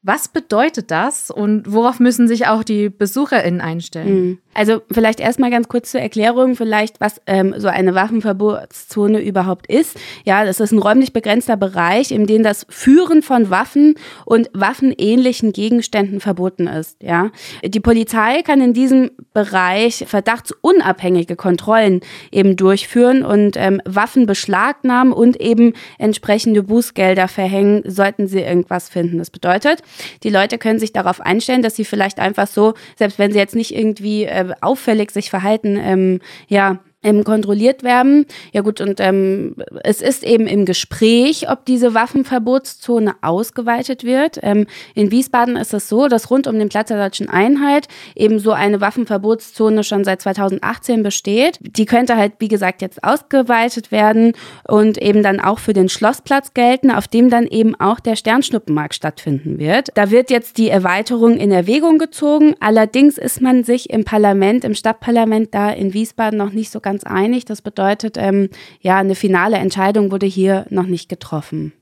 Was 0.04 0.28
bedeutet 0.28 0.92
das 0.92 1.32
und 1.32 1.72
worauf 1.72 2.00
müssen 2.00 2.28
sich 2.28 2.48
auch 2.48 2.64
die 2.64 2.90
BesucherInnen 2.90 3.62
einstellen? 3.62 4.16
Mhm. 4.16 4.38
Also 4.54 4.82
vielleicht 4.92 5.20
erstmal 5.20 5.52
ganz 5.52 5.68
kurz 5.68 5.92
zur 5.92 6.02
Erklärung, 6.02 6.56
vielleicht 6.56 7.00
was 7.00 7.22
ähm, 7.28 7.54
so 7.58 7.68
eine 7.68 7.94
Waffenverbotszone 7.94 9.20
überhaupt 9.22 9.68
ist. 9.68 10.00
Ja, 10.26 10.46
das 10.46 10.60
ist 10.60 10.72
ein 10.72 10.80
räumlich 10.80 11.14
begrenzter 11.14 11.58
Bereich, 11.58 12.12
in 12.12 12.26
dem 12.26 12.42
das 12.42 12.66
Führen 12.70 13.22
von 13.22 13.52
Waffen 13.52 13.94
und 14.26 14.50
waffenähnlichen 14.54 15.54
Gegenständen 15.54 16.20
verboten 16.20 16.66
ist. 16.66 17.04
Ja, 17.04 17.30
die 17.64 17.80
Polizei 17.80 18.42
kann 18.42 18.62
in 18.62 18.74
diesem 18.74 19.12
Bereich 19.34 20.06
verdachtsunabhängige 20.08 21.36
Kontrollen 21.36 22.02
eben 22.32 22.56
durchführen 22.56 23.24
und 23.24 23.58
ähm, 23.58 23.80
Waffen 23.86 24.26
beschlagnahmen 24.26 25.14
und 25.14 25.40
eben 25.40 25.74
entsprechende 26.00 26.64
Bußgelder 26.64 27.28
verhängen, 27.28 27.84
sollten 27.86 28.28
sie 28.28 28.40
irgendwas 28.40 28.90
finden. 28.90 29.20
Das 29.20 29.30
bedeutet, 29.30 29.84
die 30.24 30.30
Leute 30.30 30.58
können 30.58 30.80
sich 30.80 30.94
darauf 30.94 31.22
einstellen, 31.22 31.62
dass 31.62 31.76
sie 31.76 31.86
vielleicht 31.86 32.20
einfach 32.20 32.48
so, 32.48 32.74
selbst 32.96 33.20
wenn 33.20 33.32
sie 33.32 33.40
jetzt 33.40 33.56
nicht 33.56 33.76
irgendwie 33.76 34.26
äh, 34.26 34.54
auffällig 34.62 35.12
sich 35.12 35.30
verhalten, 35.30 35.78
ähm, 35.82 36.20
ja, 36.48 36.80
ähm, 37.04 37.24
kontrolliert 37.24 37.84
werden. 37.84 38.26
Ja 38.54 38.62
gut, 38.62 38.82
und 38.82 39.00
ähm, 39.00 39.56
es 39.84 40.02
ist 40.02 40.24
eben 40.24 40.48
im 40.48 40.66
Gespräch, 40.66 41.50
ob 41.50 41.66
diese 41.66 41.94
Waffenverbotszone 41.94 43.16
ausgeweitet 43.22 44.04
wird. 44.04 44.40
Ähm, 44.42 44.66
in 44.96 45.12
Wiesbaden 45.12 45.58
ist 45.58 45.74
es 45.74 45.90
so, 45.90 46.08
dass 46.08 46.32
rund 46.32 46.48
um 46.48 46.58
den 46.58 46.70
Platz 46.70 46.88
der 46.88 46.98
Deutschen 46.98 47.30
Einheit 47.30 47.88
eben 48.16 48.40
so 48.40 48.52
eine 48.52 48.82
Waffenverbotszone 48.82 49.84
schon 49.84 50.04
seit 50.04 50.22
2018 50.22 51.04
besteht. 51.04 51.60
Die 51.62 51.86
könnte 51.86 52.18
halt, 52.18 52.34
wie 52.40 52.48
gesagt, 52.48 52.82
jetzt 52.82 53.04
ausgeweitet 53.04 53.92
werden 53.92 54.34
und 54.68 54.98
eben 54.98 55.22
dann 55.22 55.40
auch 55.40 55.60
für 55.60 55.74
den 55.74 55.90
Schlossplatz 55.90 56.56
gelten, 56.56 56.90
auf 56.90 57.08
dem 57.08 57.30
dann 57.30 57.46
eben 57.46 57.76
auch 57.76 58.00
der 58.00 58.16
Sternschnuppenmarkt 58.16 58.96
stattfinden 58.96 59.60
wird. 59.60 59.90
Da 59.94 60.10
wird 60.10 60.32
jetzt 60.32 60.58
die 60.58 60.70
Erweiterung 60.70 61.38
in 61.38 61.52
Erwägung 61.52 62.00
gezogen. 62.00 62.56
Allerdings 62.60 63.20
ist 63.20 63.40
man 63.40 63.64
sich 63.64 63.92
im 63.92 64.04
Parlament, 64.04 64.66
im 64.66 64.74
Stadtparlament 64.74 65.54
da 65.54 65.70
in 65.70 65.94
Wiesbaden 65.94 66.40
noch 66.40 66.52
nicht 66.52 66.72
so 66.72 66.80
ganz 66.88 67.04
einig. 67.04 67.44
Das 67.44 67.62
bedeutet, 67.62 68.16
ähm, 68.18 68.50
ja, 68.80 68.98
eine 68.98 69.14
finale 69.14 69.58
Entscheidung 69.58 70.10
wurde 70.10 70.26
hier 70.26 70.66
noch 70.70 70.86
nicht 70.86 71.10
getroffen. 71.10 71.74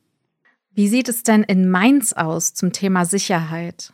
Wie 0.73 0.87
sieht 0.87 1.09
es 1.09 1.21
denn 1.21 1.43
in 1.43 1.69
Mainz 1.69 2.13
aus 2.13 2.55
zum 2.55 2.73
Thema 2.73 3.05
Sicherheit? 3.05 3.93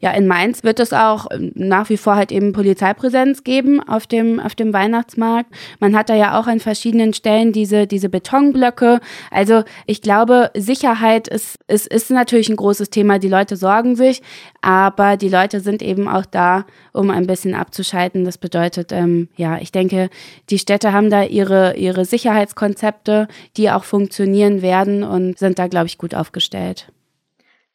Ja, 0.00 0.10
in 0.10 0.26
Mainz 0.26 0.62
wird 0.62 0.78
es 0.78 0.92
auch 0.92 1.26
ähm, 1.30 1.52
nach 1.54 1.88
wie 1.88 1.96
vor 1.96 2.16
halt 2.16 2.30
eben 2.30 2.52
Polizeipräsenz 2.52 3.44
geben 3.44 3.80
auf 3.86 4.06
dem, 4.06 4.40
auf 4.40 4.54
dem 4.54 4.72
Weihnachtsmarkt. 4.72 5.50
Man 5.80 5.96
hat 5.96 6.10
da 6.10 6.14
ja 6.14 6.38
auch 6.38 6.46
an 6.46 6.60
verschiedenen 6.60 7.14
Stellen 7.14 7.52
diese, 7.52 7.86
diese 7.86 8.08
Betonblöcke. 8.08 9.00
Also 9.30 9.64
ich 9.86 10.02
glaube, 10.02 10.50
Sicherheit 10.54 11.28
ist, 11.28 11.58
ist, 11.66 11.86
ist 11.86 12.10
natürlich 12.10 12.48
ein 12.48 12.56
großes 12.56 12.90
Thema. 12.90 13.18
Die 13.18 13.28
Leute 13.28 13.56
sorgen 13.56 13.96
sich, 13.96 14.22
aber 14.60 15.16
die 15.16 15.30
Leute 15.30 15.60
sind 15.60 15.82
eben 15.82 16.08
auch 16.08 16.26
da, 16.26 16.66
um 16.92 17.10
ein 17.10 17.26
bisschen 17.26 17.54
abzuschalten. 17.54 18.24
Das 18.24 18.36
bedeutet, 18.36 18.92
ähm, 18.92 19.28
ja, 19.36 19.58
ich 19.58 19.72
denke, 19.72 20.10
die 20.50 20.58
Städte 20.58 20.92
haben 20.92 21.08
da 21.08 21.22
ihre, 21.22 21.76
ihre 21.76 22.04
Sicherheitskonzepte, 22.04 23.28
die 23.56 23.70
auch 23.70 23.84
funktionieren 23.84 24.60
werden 24.60 25.02
und 25.02 25.38
sind 25.38 25.58
da, 25.58 25.68
glaube 25.68 25.86
ich, 25.86 25.96
gut 25.96 26.14
aufgestellt. 26.14 26.88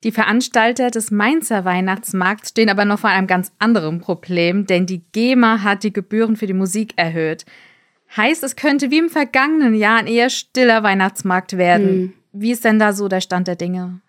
Die 0.03 0.11
Veranstalter 0.11 0.89
des 0.89 1.11
Mainzer 1.11 1.63
Weihnachtsmarkts 1.63 2.49
stehen 2.49 2.69
aber 2.69 2.85
noch 2.85 2.99
vor 2.99 3.11
einem 3.11 3.27
ganz 3.27 3.51
anderen 3.59 4.01
Problem, 4.01 4.65
denn 4.65 4.87
die 4.87 5.03
GEMA 5.11 5.61
hat 5.61 5.83
die 5.83 5.93
Gebühren 5.93 6.35
für 6.35 6.47
die 6.47 6.53
Musik 6.53 6.93
erhöht. 6.95 7.45
Heißt, 8.17 8.43
es 8.43 8.55
könnte 8.55 8.89
wie 8.89 8.97
im 8.97 9.09
vergangenen 9.09 9.75
Jahr 9.75 9.99
ein 9.99 10.07
eher 10.07 10.29
stiller 10.29 10.81
Weihnachtsmarkt 10.83 11.57
werden. 11.57 11.87
Hm. 11.87 12.13
Wie 12.33 12.51
ist 12.51 12.65
denn 12.65 12.79
da 12.79 12.93
so 12.93 13.07
der 13.07 13.21
Stand 13.21 13.47
der 13.47 13.55
Dinge? 13.55 14.01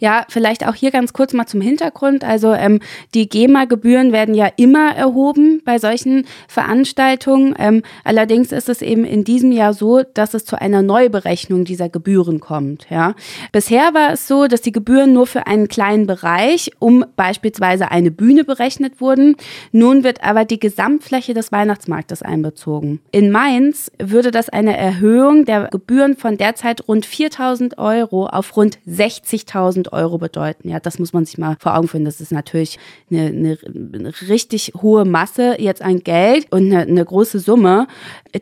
Ja, 0.00 0.24
vielleicht 0.28 0.66
auch 0.66 0.74
hier 0.74 0.90
ganz 0.90 1.12
kurz 1.12 1.32
mal 1.32 1.46
zum 1.46 1.60
Hintergrund. 1.60 2.24
Also 2.24 2.52
ähm, 2.52 2.80
die 3.14 3.28
GEMA-Gebühren 3.28 4.12
werden 4.12 4.34
ja 4.34 4.48
immer 4.56 4.94
erhoben 4.94 5.62
bei 5.64 5.78
solchen 5.78 6.26
Veranstaltungen. 6.48 7.54
Ähm, 7.58 7.82
allerdings 8.04 8.52
ist 8.52 8.68
es 8.68 8.82
eben 8.82 9.04
in 9.04 9.24
diesem 9.24 9.52
Jahr 9.52 9.74
so, 9.74 10.02
dass 10.02 10.34
es 10.34 10.44
zu 10.44 10.60
einer 10.60 10.82
Neuberechnung 10.82 11.64
dieser 11.64 11.88
Gebühren 11.88 12.40
kommt. 12.40 12.86
Ja. 12.90 13.14
Bisher 13.52 13.94
war 13.94 14.12
es 14.12 14.26
so, 14.26 14.46
dass 14.46 14.62
die 14.62 14.72
Gebühren 14.72 15.12
nur 15.12 15.26
für 15.26 15.46
einen 15.46 15.68
kleinen 15.68 16.06
Bereich, 16.06 16.72
um 16.78 17.04
beispielsweise 17.16 17.90
eine 17.90 18.10
Bühne 18.10 18.44
berechnet 18.44 19.00
wurden. 19.00 19.36
Nun 19.70 20.04
wird 20.04 20.24
aber 20.24 20.44
die 20.44 20.58
Gesamtfläche 20.58 21.34
des 21.34 21.52
Weihnachtsmarktes 21.52 22.22
einbezogen. 22.22 23.00
In 23.12 23.30
Mainz 23.30 23.90
würde 23.98 24.30
das 24.30 24.48
eine 24.48 24.76
Erhöhung 24.76 25.44
der 25.44 25.68
Gebühren 25.68 26.16
von 26.16 26.36
derzeit 26.36 26.88
rund 26.88 27.06
4000 27.06 27.78
Euro 27.78 28.26
auf 28.26 28.56
rund 28.56 28.78
60.000 28.88 29.51
50.000 29.52 29.92
Euro 29.92 30.18
bedeuten. 30.18 30.68
Ja, 30.68 30.80
das 30.80 30.98
muss 30.98 31.12
man 31.12 31.24
sich 31.24 31.38
mal 31.38 31.56
vor 31.58 31.76
Augen 31.76 31.88
führen. 31.88 32.04
Das 32.04 32.20
ist 32.20 32.32
natürlich 32.32 32.78
eine, 33.10 33.26
eine, 33.26 33.58
eine 33.94 34.12
richtig 34.28 34.72
hohe 34.80 35.04
Masse 35.04 35.56
jetzt 35.60 35.82
an 35.82 36.00
Geld 36.00 36.50
und 36.50 36.72
eine, 36.72 36.82
eine 36.82 37.04
große 37.04 37.38
Summe. 37.38 37.86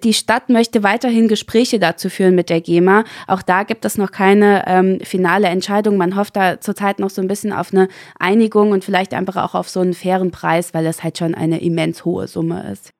Die 0.04 0.14
Stadt 0.14 0.48
möchte 0.48 0.82
weiterhin 0.82 1.28
Gespräche 1.28 1.78
dazu 1.78 2.08
führen 2.08 2.34
mit 2.34 2.50
der 2.50 2.60
GEMA. 2.60 3.04
Auch 3.26 3.42
da 3.42 3.62
gibt 3.64 3.84
es 3.84 3.98
noch 3.98 4.12
keine 4.12 4.64
ähm, 4.66 5.00
finale 5.02 5.48
Entscheidung. 5.48 5.96
Man 5.96 6.16
hofft 6.16 6.36
da 6.36 6.60
zurzeit 6.60 6.98
noch 6.98 7.10
so 7.10 7.20
ein 7.20 7.28
bisschen 7.28 7.52
auf 7.52 7.72
eine 7.72 7.88
Einigung 8.18 8.72
und 8.72 8.84
vielleicht 8.84 9.14
einfach 9.14 9.36
auch 9.36 9.54
auf 9.54 9.68
so 9.68 9.80
einen 9.80 9.94
fairen 9.94 10.30
Preis, 10.30 10.74
weil 10.74 10.84
das 10.84 11.02
halt 11.02 11.18
schon 11.18 11.34
eine 11.34 11.60
immens 11.60 12.04
hohe 12.04 12.28
Summe 12.28 12.70
ist. 12.70 12.92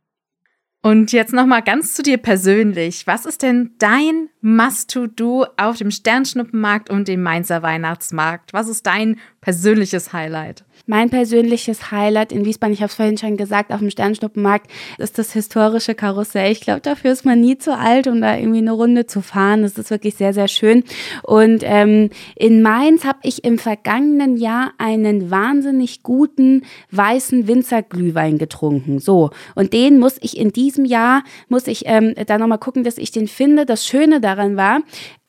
Und 0.83 1.13
jetzt 1.13 1.35
nochmal 1.35 1.63
ganz 1.63 1.93
zu 1.93 2.03
dir 2.03 2.17
persönlich. 2.17 3.07
Was 3.07 3.27
ist 3.27 3.43
denn 3.43 3.73
dein 3.79 4.31
Must-to-Do 4.41 5.45
auf 5.59 5.77
dem 5.77 5.91
Sternschnuppenmarkt 5.91 6.89
und 6.89 7.07
dem 7.07 7.23
Mainzer 7.23 7.63
Weihnachtsmarkt? 7.63 8.55
Was 8.55 8.67
ist 8.67 8.87
dein 8.87 9.21
persönliches 9.43 10.15
Highlight? 10.15 10.65
Mein 10.91 11.09
persönliches 11.09 11.93
Highlight 11.93 12.33
in 12.33 12.45
Wiesbaden, 12.45 12.75
ich 12.75 12.81
habe 12.81 12.89
es 12.89 12.97
vorhin 12.97 13.17
schon 13.17 13.37
gesagt, 13.37 13.73
auf 13.73 13.79
dem 13.79 13.91
Sternschnuppenmarkt 13.91 14.69
ist 14.99 15.21
das 15.21 15.33
historische 15.33 15.95
Karussell. 15.95 16.51
Ich 16.51 16.63
glaube, 16.63 16.81
dafür 16.81 17.13
ist 17.13 17.25
man 17.25 17.41
nie 17.41 17.57
zu 17.57 17.79
alt, 17.79 18.09
um 18.09 18.21
da 18.21 18.37
irgendwie 18.37 18.59
eine 18.59 18.73
Runde 18.73 19.07
zu 19.07 19.23
fahren. 19.23 19.63
Das 19.63 19.79
ist 19.79 19.93
wirklich 19.93 20.17
sehr, 20.17 20.35
sehr 20.35 20.49
schön. 20.49 20.83
Und 21.23 21.63
ähm, 21.63 22.11
in 22.35 22.61
Mainz 22.63 23.05
habe 23.05 23.21
ich 23.23 23.45
im 23.45 23.57
vergangenen 23.57 24.37
Jahr 24.37 24.73
einen 24.79 25.31
wahnsinnig 25.31 26.03
guten 26.03 26.65
weißen 26.91 27.47
Winzerglühwein 27.47 28.39
getrunken. 28.39 28.99
So. 28.99 29.31
Und 29.55 29.73
den 29.73 30.01
muss 30.01 30.17
ich 30.21 30.37
in 30.37 30.51
diesem 30.51 30.85
Jahr, 30.85 31.23
muss 31.49 31.69
ich 31.69 31.85
ähm, 31.87 32.15
da 32.27 32.37
nochmal 32.37 32.59
gucken, 32.59 32.83
dass 32.83 32.99
ich 32.99 33.13
den 33.13 33.29
finde. 33.29 33.65
Das 33.65 33.87
Schöne 33.87 34.21
daran 34.21 34.57
war, 34.57 34.81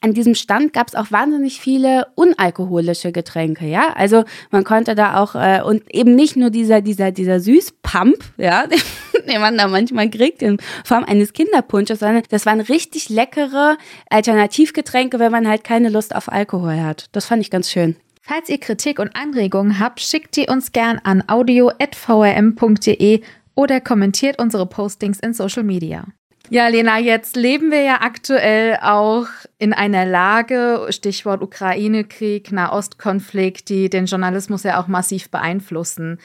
an 0.01 0.13
diesem 0.13 0.35
Stand 0.35 0.73
gab 0.73 0.87
es 0.87 0.95
auch 0.95 1.11
wahnsinnig 1.11 1.61
viele 1.61 2.07
unalkoholische 2.15 3.11
Getränke, 3.11 3.67
ja. 3.67 3.93
Also 3.93 4.23
man 4.49 4.63
konnte 4.63 4.95
da 4.95 5.21
auch 5.21 5.35
äh, 5.35 5.61
und 5.63 5.83
eben 5.93 6.15
nicht 6.15 6.35
nur 6.35 6.49
dieser 6.49 6.81
dieser 6.81 7.11
dieser 7.11 7.39
Süßpump, 7.39 8.17
ja, 8.37 8.65
den 9.29 9.39
man 9.39 9.57
da 9.57 9.67
manchmal 9.67 10.09
kriegt 10.09 10.41
in 10.41 10.57
Form 10.83 11.03
eines 11.03 11.33
Kinderpunsches, 11.33 11.99
sondern 11.99 12.23
das 12.29 12.47
waren 12.47 12.61
richtig 12.61 13.09
leckere 13.09 13.77
Alternativgetränke, 14.09 15.19
wenn 15.19 15.31
man 15.31 15.47
halt 15.47 15.63
keine 15.63 15.89
Lust 15.89 16.15
auf 16.15 16.31
Alkohol 16.31 16.81
hat. 16.81 17.05
Das 17.11 17.27
fand 17.27 17.41
ich 17.41 17.51
ganz 17.51 17.69
schön. 17.69 17.95
Falls 18.23 18.49
ihr 18.49 18.59
Kritik 18.59 18.99
und 18.99 19.15
Anregungen 19.15 19.79
habt, 19.79 19.99
schickt 19.99 20.35
die 20.35 20.47
uns 20.47 20.71
gern 20.71 20.99
an 21.03 21.23
audio@vrm.de 21.27 23.21
oder 23.55 23.81
kommentiert 23.81 24.41
unsere 24.41 24.65
Postings 24.65 25.19
in 25.19 25.33
Social 25.33 25.63
Media. 25.63 26.05
Ja, 26.53 26.67
Lena, 26.67 26.99
jetzt 26.99 27.37
leben 27.37 27.71
wir 27.71 27.81
ja 27.81 28.01
aktuell 28.01 28.77
auch 28.81 29.27
in 29.57 29.71
einer 29.71 30.05
Lage, 30.05 30.85
Stichwort 30.89 31.41
Ukraine-Krieg, 31.41 32.51
Nahostkonflikt, 32.51 33.69
die 33.69 33.89
den 33.89 34.05
Journalismus 34.05 34.63
ja 34.63 34.77
auch 34.77 34.89
massiv 34.89 35.31
beeinflussen. 35.31 36.19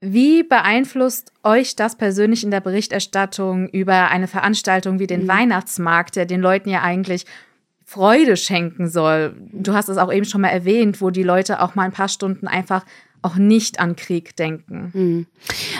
Wie 0.00 0.42
beeinflusst 0.42 1.32
euch 1.44 1.76
das 1.76 1.96
persönlich 1.96 2.42
in 2.42 2.50
der 2.50 2.60
Berichterstattung 2.60 3.68
über 3.68 4.08
eine 4.10 4.26
Veranstaltung 4.26 4.98
wie 4.98 5.06
den 5.06 5.22
mhm. 5.22 5.28
Weihnachtsmarkt, 5.28 6.16
der 6.16 6.26
den 6.26 6.40
Leuten 6.40 6.68
ja 6.68 6.82
eigentlich 6.82 7.24
Freude 7.84 8.36
schenken 8.36 8.88
soll? 8.88 9.36
Du 9.52 9.74
hast 9.74 9.88
es 9.88 9.96
auch 9.96 10.12
eben 10.12 10.24
schon 10.24 10.40
mal 10.40 10.48
erwähnt, 10.48 11.00
wo 11.00 11.10
die 11.10 11.22
Leute 11.22 11.62
auch 11.62 11.76
mal 11.76 11.84
ein 11.84 11.92
paar 11.92 12.08
Stunden 12.08 12.48
einfach 12.48 12.84
auch 13.24 13.36
nicht 13.36 13.80
an 13.80 13.96
Krieg 13.96 14.36
denken? 14.36 14.90
Hm. 14.92 15.26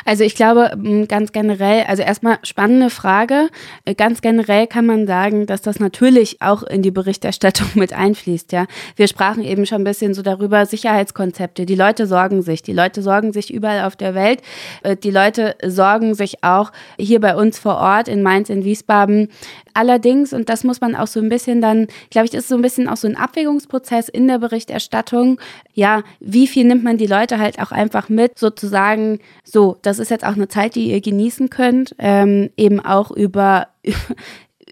Also 0.04 0.24
ich 0.24 0.34
glaube 0.34 0.76
ganz 1.08 1.32
generell, 1.32 1.84
also 1.84 2.02
erstmal 2.02 2.38
spannende 2.42 2.90
Frage. 2.90 3.48
Äh, 3.84 3.94
ganz 3.94 4.20
generell 4.20 4.66
kann 4.66 4.86
man 4.86 5.06
sagen, 5.06 5.46
dass 5.46 5.62
das 5.62 5.80
natürlich 5.80 6.40
auch 6.42 6.62
in 6.62 6.82
die 6.82 6.90
Berichterstattung 6.90 7.68
mit 7.74 7.92
einfließt. 7.92 8.52
Ja, 8.52 8.66
wir 8.96 9.08
sprachen 9.08 9.42
eben 9.42 9.66
schon 9.66 9.82
ein 9.82 9.84
bisschen 9.84 10.14
so 10.14 10.22
darüber 10.22 10.66
Sicherheitskonzepte. 10.66 11.66
Die 11.66 11.74
Leute 11.74 12.06
sorgen 12.06 12.42
sich, 12.42 12.62
die 12.62 12.72
Leute 12.72 13.02
sorgen 13.02 13.32
sich 13.32 13.52
überall 13.52 13.84
auf 13.84 13.96
der 13.96 14.14
Welt. 14.14 14.40
Äh, 14.82 14.96
die 14.96 15.10
Leute 15.10 15.56
sorgen 15.64 16.14
sich 16.14 16.42
auch 16.42 16.72
hier 16.98 17.20
bei 17.20 17.36
uns 17.36 17.58
vor 17.58 17.76
Ort 17.76 18.08
in 18.08 18.22
Mainz, 18.22 18.48
in 18.48 18.64
Wiesbaden. 18.64 19.28
Allerdings, 19.74 20.32
und 20.32 20.48
das 20.48 20.62
muss 20.62 20.80
man 20.80 20.94
auch 20.94 21.08
so 21.08 21.20
ein 21.20 21.28
bisschen 21.28 21.60
dann, 21.60 21.88
glaube 22.10 22.26
ich, 22.26 22.34
ist 22.34 22.48
so 22.48 22.54
ein 22.54 22.62
bisschen 22.62 22.88
auch 22.88 22.96
so 22.96 23.08
ein 23.08 23.16
Abwägungsprozess 23.16 24.08
in 24.08 24.28
der 24.28 24.38
Berichterstattung. 24.38 25.40
Ja, 25.72 26.04
wie 26.20 26.46
viel 26.46 26.64
nimmt 26.64 26.84
man 26.84 26.96
die 26.96 27.08
Leute 27.08 27.33
Leute 27.34 27.42
halt 27.42 27.60
auch 27.60 27.72
einfach 27.72 28.08
mit, 28.08 28.38
sozusagen, 28.38 29.18
so, 29.44 29.76
das 29.82 29.98
ist 29.98 30.10
jetzt 30.10 30.24
auch 30.24 30.34
eine 30.34 30.48
Zeit, 30.48 30.74
die 30.74 30.90
ihr 30.90 31.00
genießen 31.00 31.50
könnt, 31.50 31.94
ähm, 31.98 32.50
eben 32.56 32.80
auch 32.80 33.10
über, 33.10 33.68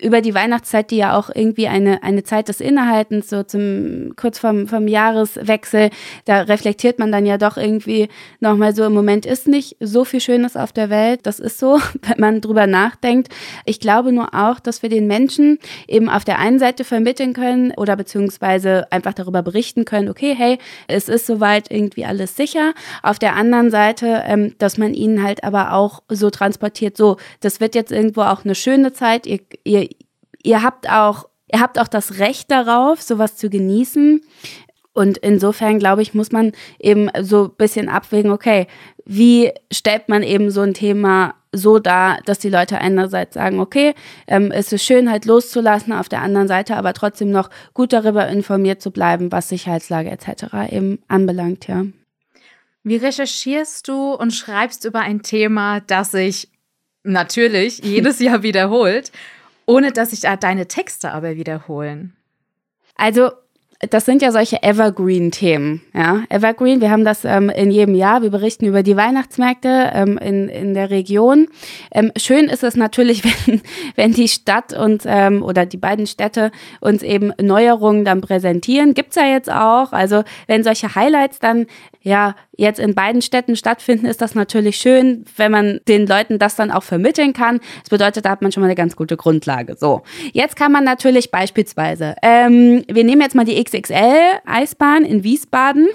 über 0.03 0.21
die 0.21 0.35
Weihnachtszeit, 0.35 0.91
die 0.91 0.97
ja 0.97 1.17
auch 1.17 1.31
irgendwie 1.33 1.69
eine, 1.69 2.03
eine 2.03 2.25
Zeit 2.25 2.49
des 2.49 2.61
Innehaltens, 2.61 3.31
so 3.31 3.43
zum, 3.43 4.15
kurz 4.17 4.39
vom, 4.39 4.67
vom 4.67 4.89
Jahreswechsel, 4.89 5.91
da 6.25 6.43
reflektiert 6.43 6.99
man 6.99 7.13
dann 7.13 7.25
ja 7.25 7.39
doch 7.39 7.57
irgendwie 7.57 8.09
nochmal 8.41 8.75
so, 8.75 8.85
im 8.85 8.93
Moment 8.93 9.27
ist 9.27 9.47
nicht 9.47 9.77
so 9.81 10.05
viel 10.05 10.21
Schönes 10.21 10.57
auf 10.57 10.73
der 10.73 10.91
Welt. 10.91 11.21
Das 11.23 11.39
ist 11.41 11.59
so, 11.59 11.79
wenn 12.03 12.19
man 12.19 12.41
drüber 12.41 12.67
nachdenkt. 12.67 13.29
Ich 13.65 13.81
glaube 13.81 14.13
nur 14.13 14.35
auch, 14.35 14.61
dass 14.61 14.83
wir 14.83 14.89
den 14.89 15.07
Menschen 15.07 15.59
eben 15.87 16.09
auf 16.09 16.25
der 16.25 16.39
einen 16.39 16.59
Seite 16.59 16.85
vermitteln 16.85 17.33
können 17.33 17.73
oder 17.77 17.97
beziehungsweise 17.97 18.91
einfach 18.91 19.15
darüber 19.15 19.43
berichten 19.43 19.85
können, 19.85 20.09
okay, 20.09 20.35
hey, 20.37 20.59
es 20.89 21.09
ist 21.09 21.27
soweit 21.27 21.71
irgendwie 21.71 22.05
alles 22.05 22.37
sicher. 22.37 22.75
Auf 23.03 23.19
der 23.19 23.37
anderen 23.37 23.71
Seite, 23.71 24.23
ähm, 24.27 24.55
dass 24.59 24.79
man 24.79 24.95
ihnen 24.95 25.23
halt 25.23 25.45
aber 25.45 25.73
auch 25.73 26.03
so 26.09 26.31
transportiert, 26.31 26.97
so, 26.97 27.17
das 27.41 27.61
wird 27.61 27.75
jetzt 27.75 27.93
irgendwo 27.93 28.23
auch 28.23 28.45
eine 28.45 28.55
schöne 28.55 28.93
Zeit, 28.93 29.27
ihr, 29.27 29.41
ihr 29.65 29.89
ihr 30.43 30.63
habt 30.63 30.89
auch, 30.89 31.29
ihr 31.53 31.61
habt 31.61 31.79
auch 31.79 31.89
das 31.89 32.19
Recht 32.19 32.51
darauf, 32.51 33.03
sowas 33.03 33.37
zu 33.37 33.51
genießen. 33.51 34.21
Und 34.95 35.19
insofern, 35.19 35.79
glaube 35.79 36.03
ich, 36.03 36.13
muss 36.13 36.33
man 36.33 36.53
eben 36.79 37.09
so 37.21 37.45
ein 37.45 37.57
bisschen 37.57 37.89
abwägen, 37.89 38.31
okay, 38.31 38.67
wie 39.07 39.51
stellt 39.73 40.09
man 40.09 40.23
eben 40.23 40.51
so 40.51 40.61
ein 40.61 40.75
Thema 40.75 41.35
so 41.53 41.79
da, 41.79 42.19
dass 42.25 42.39
die 42.39 42.49
Leute 42.49 42.79
einerseits 42.79 43.35
sagen, 43.35 43.61
okay, 43.61 43.95
ähm, 44.27 44.51
es 44.51 44.73
ist 44.73 44.85
schön 44.85 45.11
halt 45.11 45.27
loszulassen, 45.27 45.93
auf 45.93 46.09
der 46.09 46.23
anderen 46.23 46.49
Seite 46.49 46.77
aber 46.77 46.95
trotzdem 46.95 47.31
noch 47.31 47.51
gut 47.75 47.93
darüber 47.93 48.27
informiert 48.29 48.81
zu 48.81 48.91
bleiben, 48.91 49.31
was 49.33 49.51
Sicherheitslage 49.51 50.11
etc. 50.11 50.71
eben 50.71 50.99
anbelangt, 51.09 51.69
ja. 51.69 51.85
Wie 52.85 52.97
recherchierst 52.97 53.87
du 53.87 54.15
und 54.15 54.33
schreibst 54.33 54.85
über 54.85 55.01
ein 55.01 55.23
Thema, 55.23 55.81
das 55.81 56.11
sich 56.11 56.49
natürlich 57.05 57.79
jedes 57.85 58.19
Jahr 58.19 58.43
wiederholt, 58.43 59.13
ohne 59.67 59.93
dass 59.93 60.11
sich 60.11 60.21
da 60.21 60.37
deine 60.37 60.69
Texte 60.69 61.13
aber 61.13 61.37
wiederholen? 61.37 62.17
Also 62.97 63.31
das 63.91 64.05
sind 64.05 64.23
ja 64.23 64.31
solche 64.31 64.63
Evergreen-Themen. 64.63 65.83
Ja? 65.93 66.23
Evergreen, 66.29 66.81
wir 66.81 66.91
haben 66.91 67.05
das 67.05 67.25
ähm, 67.25 67.51
in 67.51 67.73
jedem 67.73 67.97
Jahr. 67.97 68.23
Wir 68.23 68.31
berichten 68.31 68.65
über 68.65 68.85
die 68.85 68.97
Weihnachtsmärkte 68.97 69.91
ähm, 69.93 70.19
in, 70.19 70.49
in 70.49 70.75
der 70.75 70.91
Region. 70.91 71.49
Ähm, 71.91 72.13
schön 72.17 72.45
ist 72.45 72.63
es 72.63 72.77
natürlich, 72.77 73.25
wenn, 73.47 73.61
wenn 73.97 74.13
die 74.13 74.29
Stadt 74.29 74.73
und 74.73 75.03
ähm, 75.07 75.43
oder 75.43 75.67
die 75.67 75.79
beiden 75.79 76.07
Städte 76.07 76.53
uns 76.81 77.03
eben 77.03 77.33
Neuerungen 77.41 78.05
dann 78.05 78.21
präsentieren. 78.21 78.95
Gibt's 78.95 79.17
ja 79.17 79.27
jetzt 79.27 79.51
auch. 79.51 79.93
Also 79.93 80.23
wenn 80.47 80.63
solche 80.63 80.95
Highlights 80.95 81.41
dann 81.41 81.67
ja 82.03 82.37
jetzt 82.57 82.79
in 82.79 82.95
beiden 82.95 83.23
Städten 83.23 83.57
stattfinden, 83.57 84.07
ist 84.07 84.21
das 84.21 84.35
natürlich 84.35 84.77
schön, 84.77 85.25
wenn 85.37 85.51
man 85.51 85.81
den 85.89 86.07
Leuten 86.07 86.39
das 86.39 86.55
dann 86.55 86.71
auch 86.71 86.83
vermitteln 86.83 87.33
kann. 87.33 87.61
Das 87.81 87.91
bedeutet, 87.91 88.25
da 88.25 88.31
hat 88.31 88.43
man 88.43 88.53
schon 88.53 88.61
mal 88.61 88.67
eine 88.67 88.75
ganz 88.75 88.95
gute 88.95 89.17
Grundlage. 89.17 89.77
So, 89.77 90.03
jetzt 90.33 90.55
kann 90.57 90.71
man 90.71 90.85
natürlich 90.85 91.31
beispielsweise, 91.31 92.15
ähm, 92.23 92.85
wir 92.89 93.05
nehmen 93.05 93.23
jetzt 93.23 93.35
mal 93.35 93.45
die 93.45 93.57
XXL-Eisbahn 93.73 95.05
in 95.05 95.25
Wiesbaden 95.25 95.89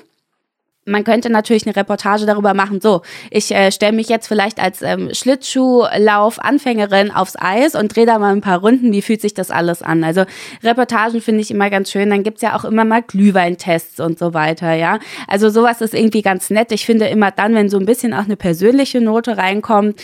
man 0.87 1.03
könnte 1.03 1.29
natürlich 1.29 1.67
eine 1.67 1.75
Reportage 1.75 2.25
darüber 2.25 2.53
machen, 2.53 2.79
so, 2.81 3.01
ich 3.29 3.53
äh, 3.53 3.71
stelle 3.71 3.91
mich 3.91 4.07
jetzt 4.07 4.27
vielleicht 4.27 4.59
als 4.61 4.81
ähm, 4.81 5.09
Schlittschuhlauf-Anfängerin 5.13 7.11
aufs 7.11 7.35
Eis 7.37 7.75
und 7.75 7.95
drehe 7.95 8.05
da 8.05 8.17
mal 8.19 8.31
ein 8.31 8.41
paar 8.41 8.59
Runden, 8.59 8.91
wie 8.93 9.01
fühlt 9.01 9.21
sich 9.21 9.33
das 9.33 9.51
alles 9.51 9.81
an? 9.81 10.03
Also 10.03 10.23
Reportagen 10.63 11.21
finde 11.21 11.41
ich 11.41 11.51
immer 11.51 11.69
ganz 11.69 11.91
schön, 11.91 12.09
dann 12.09 12.23
gibt's 12.23 12.41
ja 12.41 12.55
auch 12.55 12.63
immer 12.63 12.85
mal 12.85 13.01
Glühweintests 13.01 13.99
und 13.99 14.17
so 14.17 14.33
weiter, 14.33 14.73
ja. 14.73 14.99
Also 15.27 15.49
sowas 15.49 15.81
ist 15.81 15.93
irgendwie 15.93 16.21
ganz 16.21 16.49
nett. 16.49 16.71
Ich 16.71 16.85
finde 16.85 17.07
immer 17.07 17.31
dann, 17.31 17.53
wenn 17.53 17.69
so 17.69 17.77
ein 17.77 17.85
bisschen 17.85 18.13
auch 18.13 18.25
eine 18.25 18.37
persönliche 18.37 19.01
Note 19.01 19.37
reinkommt, 19.37 19.99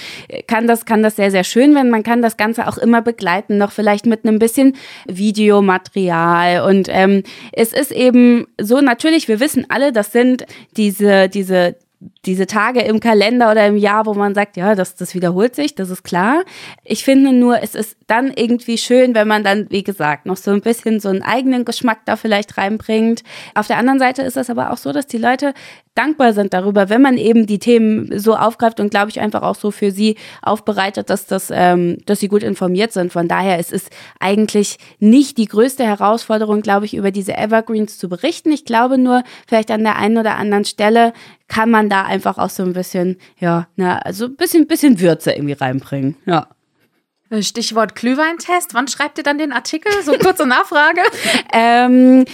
kann 0.47 0.67
das, 0.67 0.85
kann 0.85 1.01
das 1.01 1.15
sehr, 1.15 1.31
sehr 1.31 1.45
schön 1.45 1.73
werden. 1.75 1.91
Man 1.91 2.03
kann 2.03 2.21
das 2.21 2.35
Ganze 2.35 2.67
auch 2.67 2.77
immer 2.77 3.01
begleiten, 3.01 3.57
noch 3.57 3.71
vielleicht 3.71 4.05
mit 4.05 4.25
einem 4.25 4.37
bisschen 4.37 4.75
Videomaterial 5.07 6.67
und 6.69 6.89
ähm, 6.91 7.23
es 7.53 7.71
ist 7.71 7.91
eben 7.91 8.47
so, 8.59 8.81
natürlich, 8.81 9.29
wir 9.29 9.39
wissen 9.39 9.65
alle, 9.69 9.93
das 9.93 10.11
sind 10.11 10.45
diese, 10.77 11.29
diese, 11.29 11.75
diese 12.25 12.47
Tage 12.47 12.81
im 12.81 12.99
Kalender 12.99 13.51
oder 13.51 13.67
im 13.67 13.75
Jahr, 13.75 14.05
wo 14.05 14.13
man 14.13 14.33
sagt, 14.33 14.55
ja, 14.55 14.75
das, 14.75 14.95
das 14.95 15.13
wiederholt 15.13 15.55
sich, 15.55 15.75
das 15.75 15.89
ist 15.89 16.03
klar. 16.03 16.43
Ich 16.83 17.03
finde 17.03 17.33
nur, 17.33 17.61
es 17.61 17.75
ist 17.75 17.97
dann 18.07 18.31
irgendwie 18.33 18.77
schön, 18.77 19.13
wenn 19.13 19.27
man 19.27 19.43
dann, 19.43 19.69
wie 19.69 19.83
gesagt, 19.83 20.25
noch 20.25 20.37
so 20.37 20.51
ein 20.51 20.61
bisschen 20.61 20.99
so 20.99 21.09
einen 21.09 21.21
eigenen 21.21 21.65
Geschmack 21.65 21.99
da 22.05 22.15
vielleicht 22.15 22.57
reinbringt. 22.57 23.23
Auf 23.55 23.67
der 23.67 23.77
anderen 23.77 23.99
Seite 23.99 24.21
ist 24.21 24.37
es 24.37 24.49
aber 24.49 24.71
auch 24.71 24.77
so, 24.77 24.93
dass 24.93 25.07
die 25.07 25.17
Leute 25.17 25.53
dankbar 25.95 26.33
sind 26.33 26.53
darüber, 26.53 26.89
wenn 26.89 27.01
man 27.01 27.17
eben 27.17 27.45
die 27.45 27.59
Themen 27.59 28.17
so 28.17 28.35
aufgreift 28.35 28.79
und 28.79 28.89
glaube 28.89 29.09
ich 29.09 29.19
einfach 29.19 29.43
auch 29.43 29.55
so 29.55 29.69
für 29.69 29.91
sie 29.91 30.15
aufbereitet, 30.41 31.09
dass 31.09 31.27
das, 31.27 31.51
ähm, 31.53 31.97
dass 32.05 32.19
sie 32.19 32.29
gut 32.29 32.41
informiert 32.41 32.91
sind. 32.91 33.11
Von 33.11 33.27
daher 33.27 33.59
ist 33.59 33.71
es 33.71 33.89
eigentlich 34.19 34.77
nicht 34.99 35.37
die 35.37 35.45
größte 35.45 35.83
Herausforderung, 35.83 36.61
glaube 36.61 36.85
ich, 36.85 36.95
über 36.95 37.11
diese 37.11 37.37
Evergreens 37.37 37.97
zu 37.97 38.09
berichten. 38.09 38.51
Ich 38.51 38.65
glaube 38.65 38.97
nur, 38.97 39.23
vielleicht 39.47 39.69
an 39.69 39.83
der 39.83 39.97
einen 39.97 40.17
oder 40.17 40.37
anderen 40.37 40.65
Stelle 40.65 41.13
kann 41.47 41.69
man 41.69 41.89
da 41.89 42.03
einfach 42.13 42.37
auch 42.37 42.49
so 42.49 42.63
ein 42.63 42.73
bisschen, 42.73 43.17
ja, 43.39 43.67
na, 43.75 43.97
also 43.97 44.25
ein 44.25 44.35
bisschen, 44.35 44.67
bisschen 44.67 44.99
Würze 44.99 45.31
irgendwie 45.31 45.53
reinbringen. 45.53 46.15
Ja. 46.25 46.47
Stichwort 47.41 47.95
Glühweintest. 47.95 48.73
Wann 48.73 48.87
schreibt 48.87 49.17
ihr 49.17 49.23
dann 49.23 49.37
den 49.37 49.51
Artikel? 49.51 49.91
So 50.03 50.13
kurze 50.19 50.45
Nachfrage. 50.45 51.01
ähm, 51.51 52.25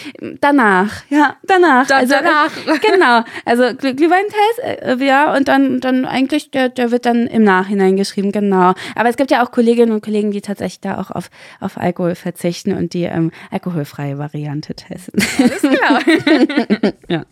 danach, 0.41 1.03
ja, 1.09 1.37
danach. 1.43 1.87
Da, 1.87 1.97
also, 1.97 2.15
danach. 2.15 2.51
Äh, 2.67 2.79
genau. 2.91 3.23
Also 3.45 3.75
Glühweintest, 3.75 4.59
äh, 4.63 4.97
ja, 5.05 5.35
und 5.35 5.47
dann, 5.47 5.79
dann 5.79 6.05
eigentlich, 6.05 6.51
der, 6.51 6.69
der 6.69 6.91
wird 6.91 7.05
dann 7.05 7.27
im 7.27 7.43
Nachhinein 7.43 7.95
geschrieben, 7.95 8.31
genau. 8.31 8.73
Aber 8.95 9.09
es 9.09 9.15
gibt 9.15 9.31
ja 9.31 9.45
auch 9.45 9.51
Kolleginnen 9.51 9.91
und 9.91 10.03
Kollegen, 10.03 10.31
die 10.31 10.41
tatsächlich 10.41 10.81
da 10.81 10.99
auch 10.99 11.11
auf, 11.11 11.29
auf 11.59 11.77
Alkohol 11.77 12.15
verzichten 12.15 12.73
und 12.73 12.93
die 12.93 13.03
ähm, 13.03 13.31
alkoholfreie 13.51 14.17
Variante 14.17 14.73
testen. 14.73 15.23
Alles 15.37 15.61
klar. 15.61 16.01
ja. 17.07 17.25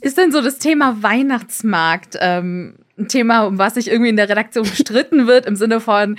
Ist 0.00 0.18
denn 0.18 0.32
so 0.32 0.40
das 0.40 0.58
Thema 0.58 1.02
Weihnachtsmarkt 1.02 2.18
ähm, 2.20 2.76
ein 2.98 3.08
Thema, 3.08 3.46
um 3.46 3.58
was 3.58 3.74
sich 3.74 3.90
irgendwie 3.90 4.10
in 4.10 4.16
der 4.16 4.28
Redaktion 4.28 4.64
gestritten 4.64 5.26
wird, 5.26 5.46
im 5.46 5.56
Sinne 5.56 5.80
von, 5.80 6.16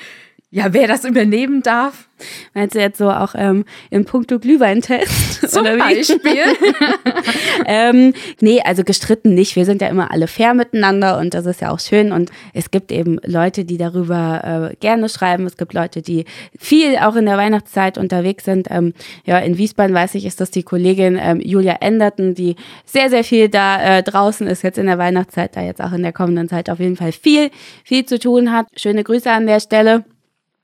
ja, 0.55 0.71
wer 0.71 0.87
das 0.87 1.03
übernehmen 1.03 1.61
darf. 1.63 2.07
Meinst 2.53 2.75
du 2.75 2.79
jetzt 2.79 2.97
so 2.97 3.11
auch 3.11 3.35
ähm, 3.37 3.65
in 3.89 4.05
puncto 4.05 4.39
Glühweintest? 4.39 5.49
Zum 5.51 5.65
Beispiel? 5.65 6.43
ähm, 7.65 8.13
nee, 8.39 8.61
also 8.63 8.85
gestritten 8.85 9.33
nicht. 9.33 9.57
Wir 9.57 9.65
sind 9.65 9.81
ja 9.81 9.89
immer 9.89 10.11
alle 10.11 10.27
fair 10.27 10.53
miteinander 10.53 11.17
und 11.17 11.33
das 11.33 11.45
ist 11.45 11.59
ja 11.59 11.71
auch 11.71 11.81
schön. 11.81 12.13
Und 12.13 12.31
es 12.53 12.71
gibt 12.71 12.93
eben 12.93 13.19
Leute, 13.25 13.65
die 13.65 13.75
darüber 13.77 14.71
äh, 14.71 14.75
gerne 14.77 15.09
schreiben. 15.09 15.45
Es 15.45 15.57
gibt 15.57 15.73
Leute, 15.73 16.01
die 16.01 16.23
viel 16.57 16.95
auch 16.99 17.17
in 17.17 17.25
der 17.25 17.35
Weihnachtszeit 17.35 17.97
unterwegs 17.97 18.45
sind. 18.45 18.67
Ähm, 18.71 18.93
ja, 19.25 19.39
in 19.39 19.57
Wiesbaden 19.57 19.93
weiß 19.93 20.15
ich, 20.15 20.25
ist 20.25 20.39
das 20.39 20.51
die 20.51 20.63
Kollegin 20.63 21.19
ähm, 21.21 21.41
Julia 21.41 21.79
Enderton, 21.81 22.33
die 22.33 22.55
sehr, 22.85 23.09
sehr 23.09 23.25
viel 23.25 23.49
da 23.49 23.97
äh, 23.97 24.03
draußen 24.03 24.47
ist, 24.47 24.63
jetzt 24.63 24.77
in 24.77 24.85
der 24.85 24.97
Weihnachtszeit, 24.97 25.57
da 25.57 25.61
jetzt 25.61 25.81
auch 25.81 25.91
in 25.91 26.01
der 26.01 26.13
kommenden 26.13 26.47
Zeit 26.47 26.69
auf 26.69 26.79
jeden 26.79 26.95
Fall 26.95 27.11
viel, 27.11 27.51
viel 27.83 28.05
zu 28.05 28.19
tun 28.19 28.53
hat. 28.53 28.67
Schöne 28.77 29.03
Grüße 29.03 29.29
an 29.29 29.47
der 29.47 29.59
Stelle. 29.59 30.05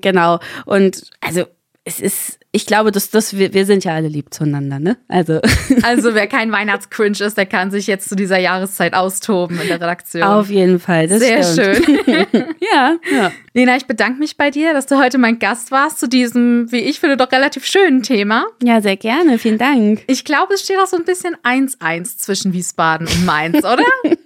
Genau. 0.01 0.39
Und 0.65 1.03
also 1.21 1.45
es 1.83 1.99
ist, 1.99 2.39
ich 2.51 2.67
glaube, 2.67 2.91
dass 2.91 3.09
das, 3.09 3.37
wir, 3.37 3.53
wir 3.53 3.65
sind 3.65 3.83
ja 3.83 3.95
alle 3.95 4.07
lieb 4.07 4.31
zueinander, 4.31 4.79
ne? 4.79 4.97
Also. 5.07 5.39
Also 5.83 6.13
wer 6.13 6.27
kein 6.27 6.51
Weihnachtscringe 6.51 7.17
ist, 7.21 7.37
der 7.37 7.45
kann 7.47 7.71
sich 7.71 7.87
jetzt 7.87 8.07
zu 8.07 8.15
dieser 8.15 8.37
Jahreszeit 8.37 8.93
austoben 8.93 9.59
in 9.59 9.67
der 9.67 9.81
Redaktion. 9.81 10.23
Auf 10.23 10.49
jeden 10.49 10.79
Fall, 10.79 11.07
das 11.07 11.19
Sehr 11.19 11.43
stimmt. 11.43 11.85
schön. 11.85 12.25
ja, 12.73 12.97
ja. 13.11 13.31
Lena, 13.53 13.77
ich 13.77 13.87
bedanke 13.87 14.19
mich 14.19 14.37
bei 14.37 14.51
dir, 14.51 14.73
dass 14.73 14.85
du 14.85 14.99
heute 14.99 15.17
mein 15.17 15.39
Gast 15.39 15.71
warst 15.71 15.99
zu 15.99 16.07
diesem, 16.07 16.71
wie 16.71 16.81
ich 16.81 16.99
finde, 16.99 17.17
doch 17.17 17.31
relativ 17.31 17.65
schönen 17.65 18.03
Thema. 18.03 18.45
Ja, 18.61 18.81
sehr 18.81 18.97
gerne, 18.97 19.39
vielen 19.39 19.57
Dank. 19.57 20.03
Ich 20.07 20.23
glaube, 20.23 20.53
es 20.53 20.61
steht 20.61 20.77
auch 20.77 20.87
so 20.87 20.97
ein 20.97 21.05
bisschen 21.05 21.35
1-1 21.43 22.17
zwischen 22.17 22.53
Wiesbaden 22.53 23.07
und 23.07 23.25
Mainz, 23.25 23.57
oder? 23.59 23.83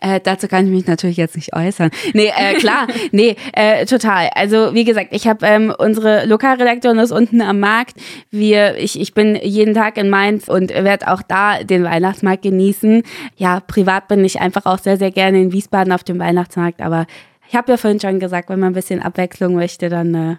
äh, 0.00 0.20
dazu 0.22 0.48
kann 0.48 0.66
ich 0.66 0.72
mich 0.72 0.86
natürlich 0.86 1.16
jetzt 1.16 1.36
nicht 1.36 1.54
äußern. 1.54 1.90
Nee, 2.14 2.32
äh, 2.36 2.54
klar, 2.54 2.86
nee, 3.12 3.36
äh, 3.52 3.86
total. 3.86 4.30
Also 4.34 4.74
wie 4.74 4.84
gesagt, 4.84 5.08
ich 5.12 5.26
habe 5.26 5.46
ähm, 5.46 5.74
unsere 5.76 6.26
Lokalredaktion 6.26 6.98
ist 6.98 7.12
unten 7.12 7.40
am 7.42 7.60
Markt. 7.60 7.96
Wir, 8.30 8.76
ich, 8.78 9.00
ich 9.00 9.14
bin 9.14 9.36
jeden 9.36 9.74
Tag 9.74 9.96
in 9.96 10.10
Mainz 10.10 10.48
und 10.48 10.70
werde 10.70 11.10
auch 11.10 11.22
da 11.22 11.62
den 11.62 11.84
Weihnachtsmarkt 11.84 12.42
genießen. 12.42 13.02
Ja, 13.36 13.60
privat 13.60 14.08
bin 14.08 14.24
ich 14.24 14.40
einfach 14.40 14.66
auch 14.66 14.78
sehr, 14.78 14.96
sehr 14.96 15.10
gerne 15.10 15.40
in 15.40 15.52
Wiesbaden 15.52 15.92
auf 15.92 16.04
dem 16.04 16.18
Weihnachtsmarkt, 16.18 16.80
aber 16.80 17.06
ich 17.48 17.54
habe 17.54 17.72
ja 17.72 17.76
vorhin 17.76 18.00
schon 18.00 18.18
gesagt, 18.18 18.48
wenn 18.48 18.60
man 18.60 18.70
ein 18.70 18.74
bisschen 18.74 19.02
Abwechslung 19.02 19.54
möchte, 19.54 19.90
dann 19.90 20.14
äh, 20.14 20.36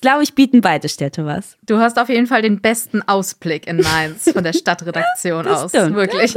glaube 0.00 0.22
ich, 0.22 0.34
bieten 0.34 0.60
beide 0.60 0.88
Städte 0.88 1.24
was. 1.26 1.56
Du 1.64 1.78
hast 1.78 1.98
auf 1.98 2.08
jeden 2.08 2.26
Fall 2.26 2.42
den 2.42 2.60
besten 2.60 3.02
Ausblick 3.02 3.66
in 3.66 3.80
Mainz 3.80 4.30
von 4.30 4.44
der 4.44 4.52
Stadtredaktion 4.54 5.44
das 5.44 5.64
aus. 5.64 5.70
Stimmt. 5.70 5.96
Wirklich. 5.96 6.34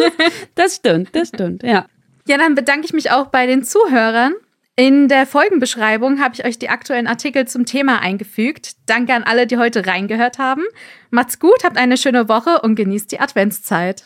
Das 0.55 0.75
stimmt, 0.75 1.15
das 1.15 1.29
stimmt, 1.29 1.63
ja. 1.63 1.85
Ja, 2.27 2.37
dann 2.37 2.55
bedanke 2.55 2.85
ich 2.85 2.93
mich 2.93 3.11
auch 3.11 3.27
bei 3.27 3.45
den 3.45 3.63
Zuhörern. 3.63 4.33
In 4.75 5.07
der 5.07 5.27
Folgenbeschreibung 5.27 6.19
habe 6.19 6.33
ich 6.33 6.45
euch 6.45 6.57
die 6.57 6.69
aktuellen 6.69 7.05
Artikel 7.05 7.47
zum 7.47 7.65
Thema 7.65 7.99
eingefügt. 7.99 8.71
Danke 8.87 9.13
an 9.13 9.23
alle, 9.23 9.45
die 9.45 9.57
heute 9.57 9.85
reingehört 9.85 10.39
haben. 10.39 10.63
Macht's 11.11 11.37
gut, 11.39 11.63
habt 11.63 11.77
eine 11.77 11.95
schöne 11.95 12.27
Woche 12.27 12.61
und 12.61 12.75
genießt 12.75 13.11
die 13.11 13.19
Adventszeit. 13.19 14.05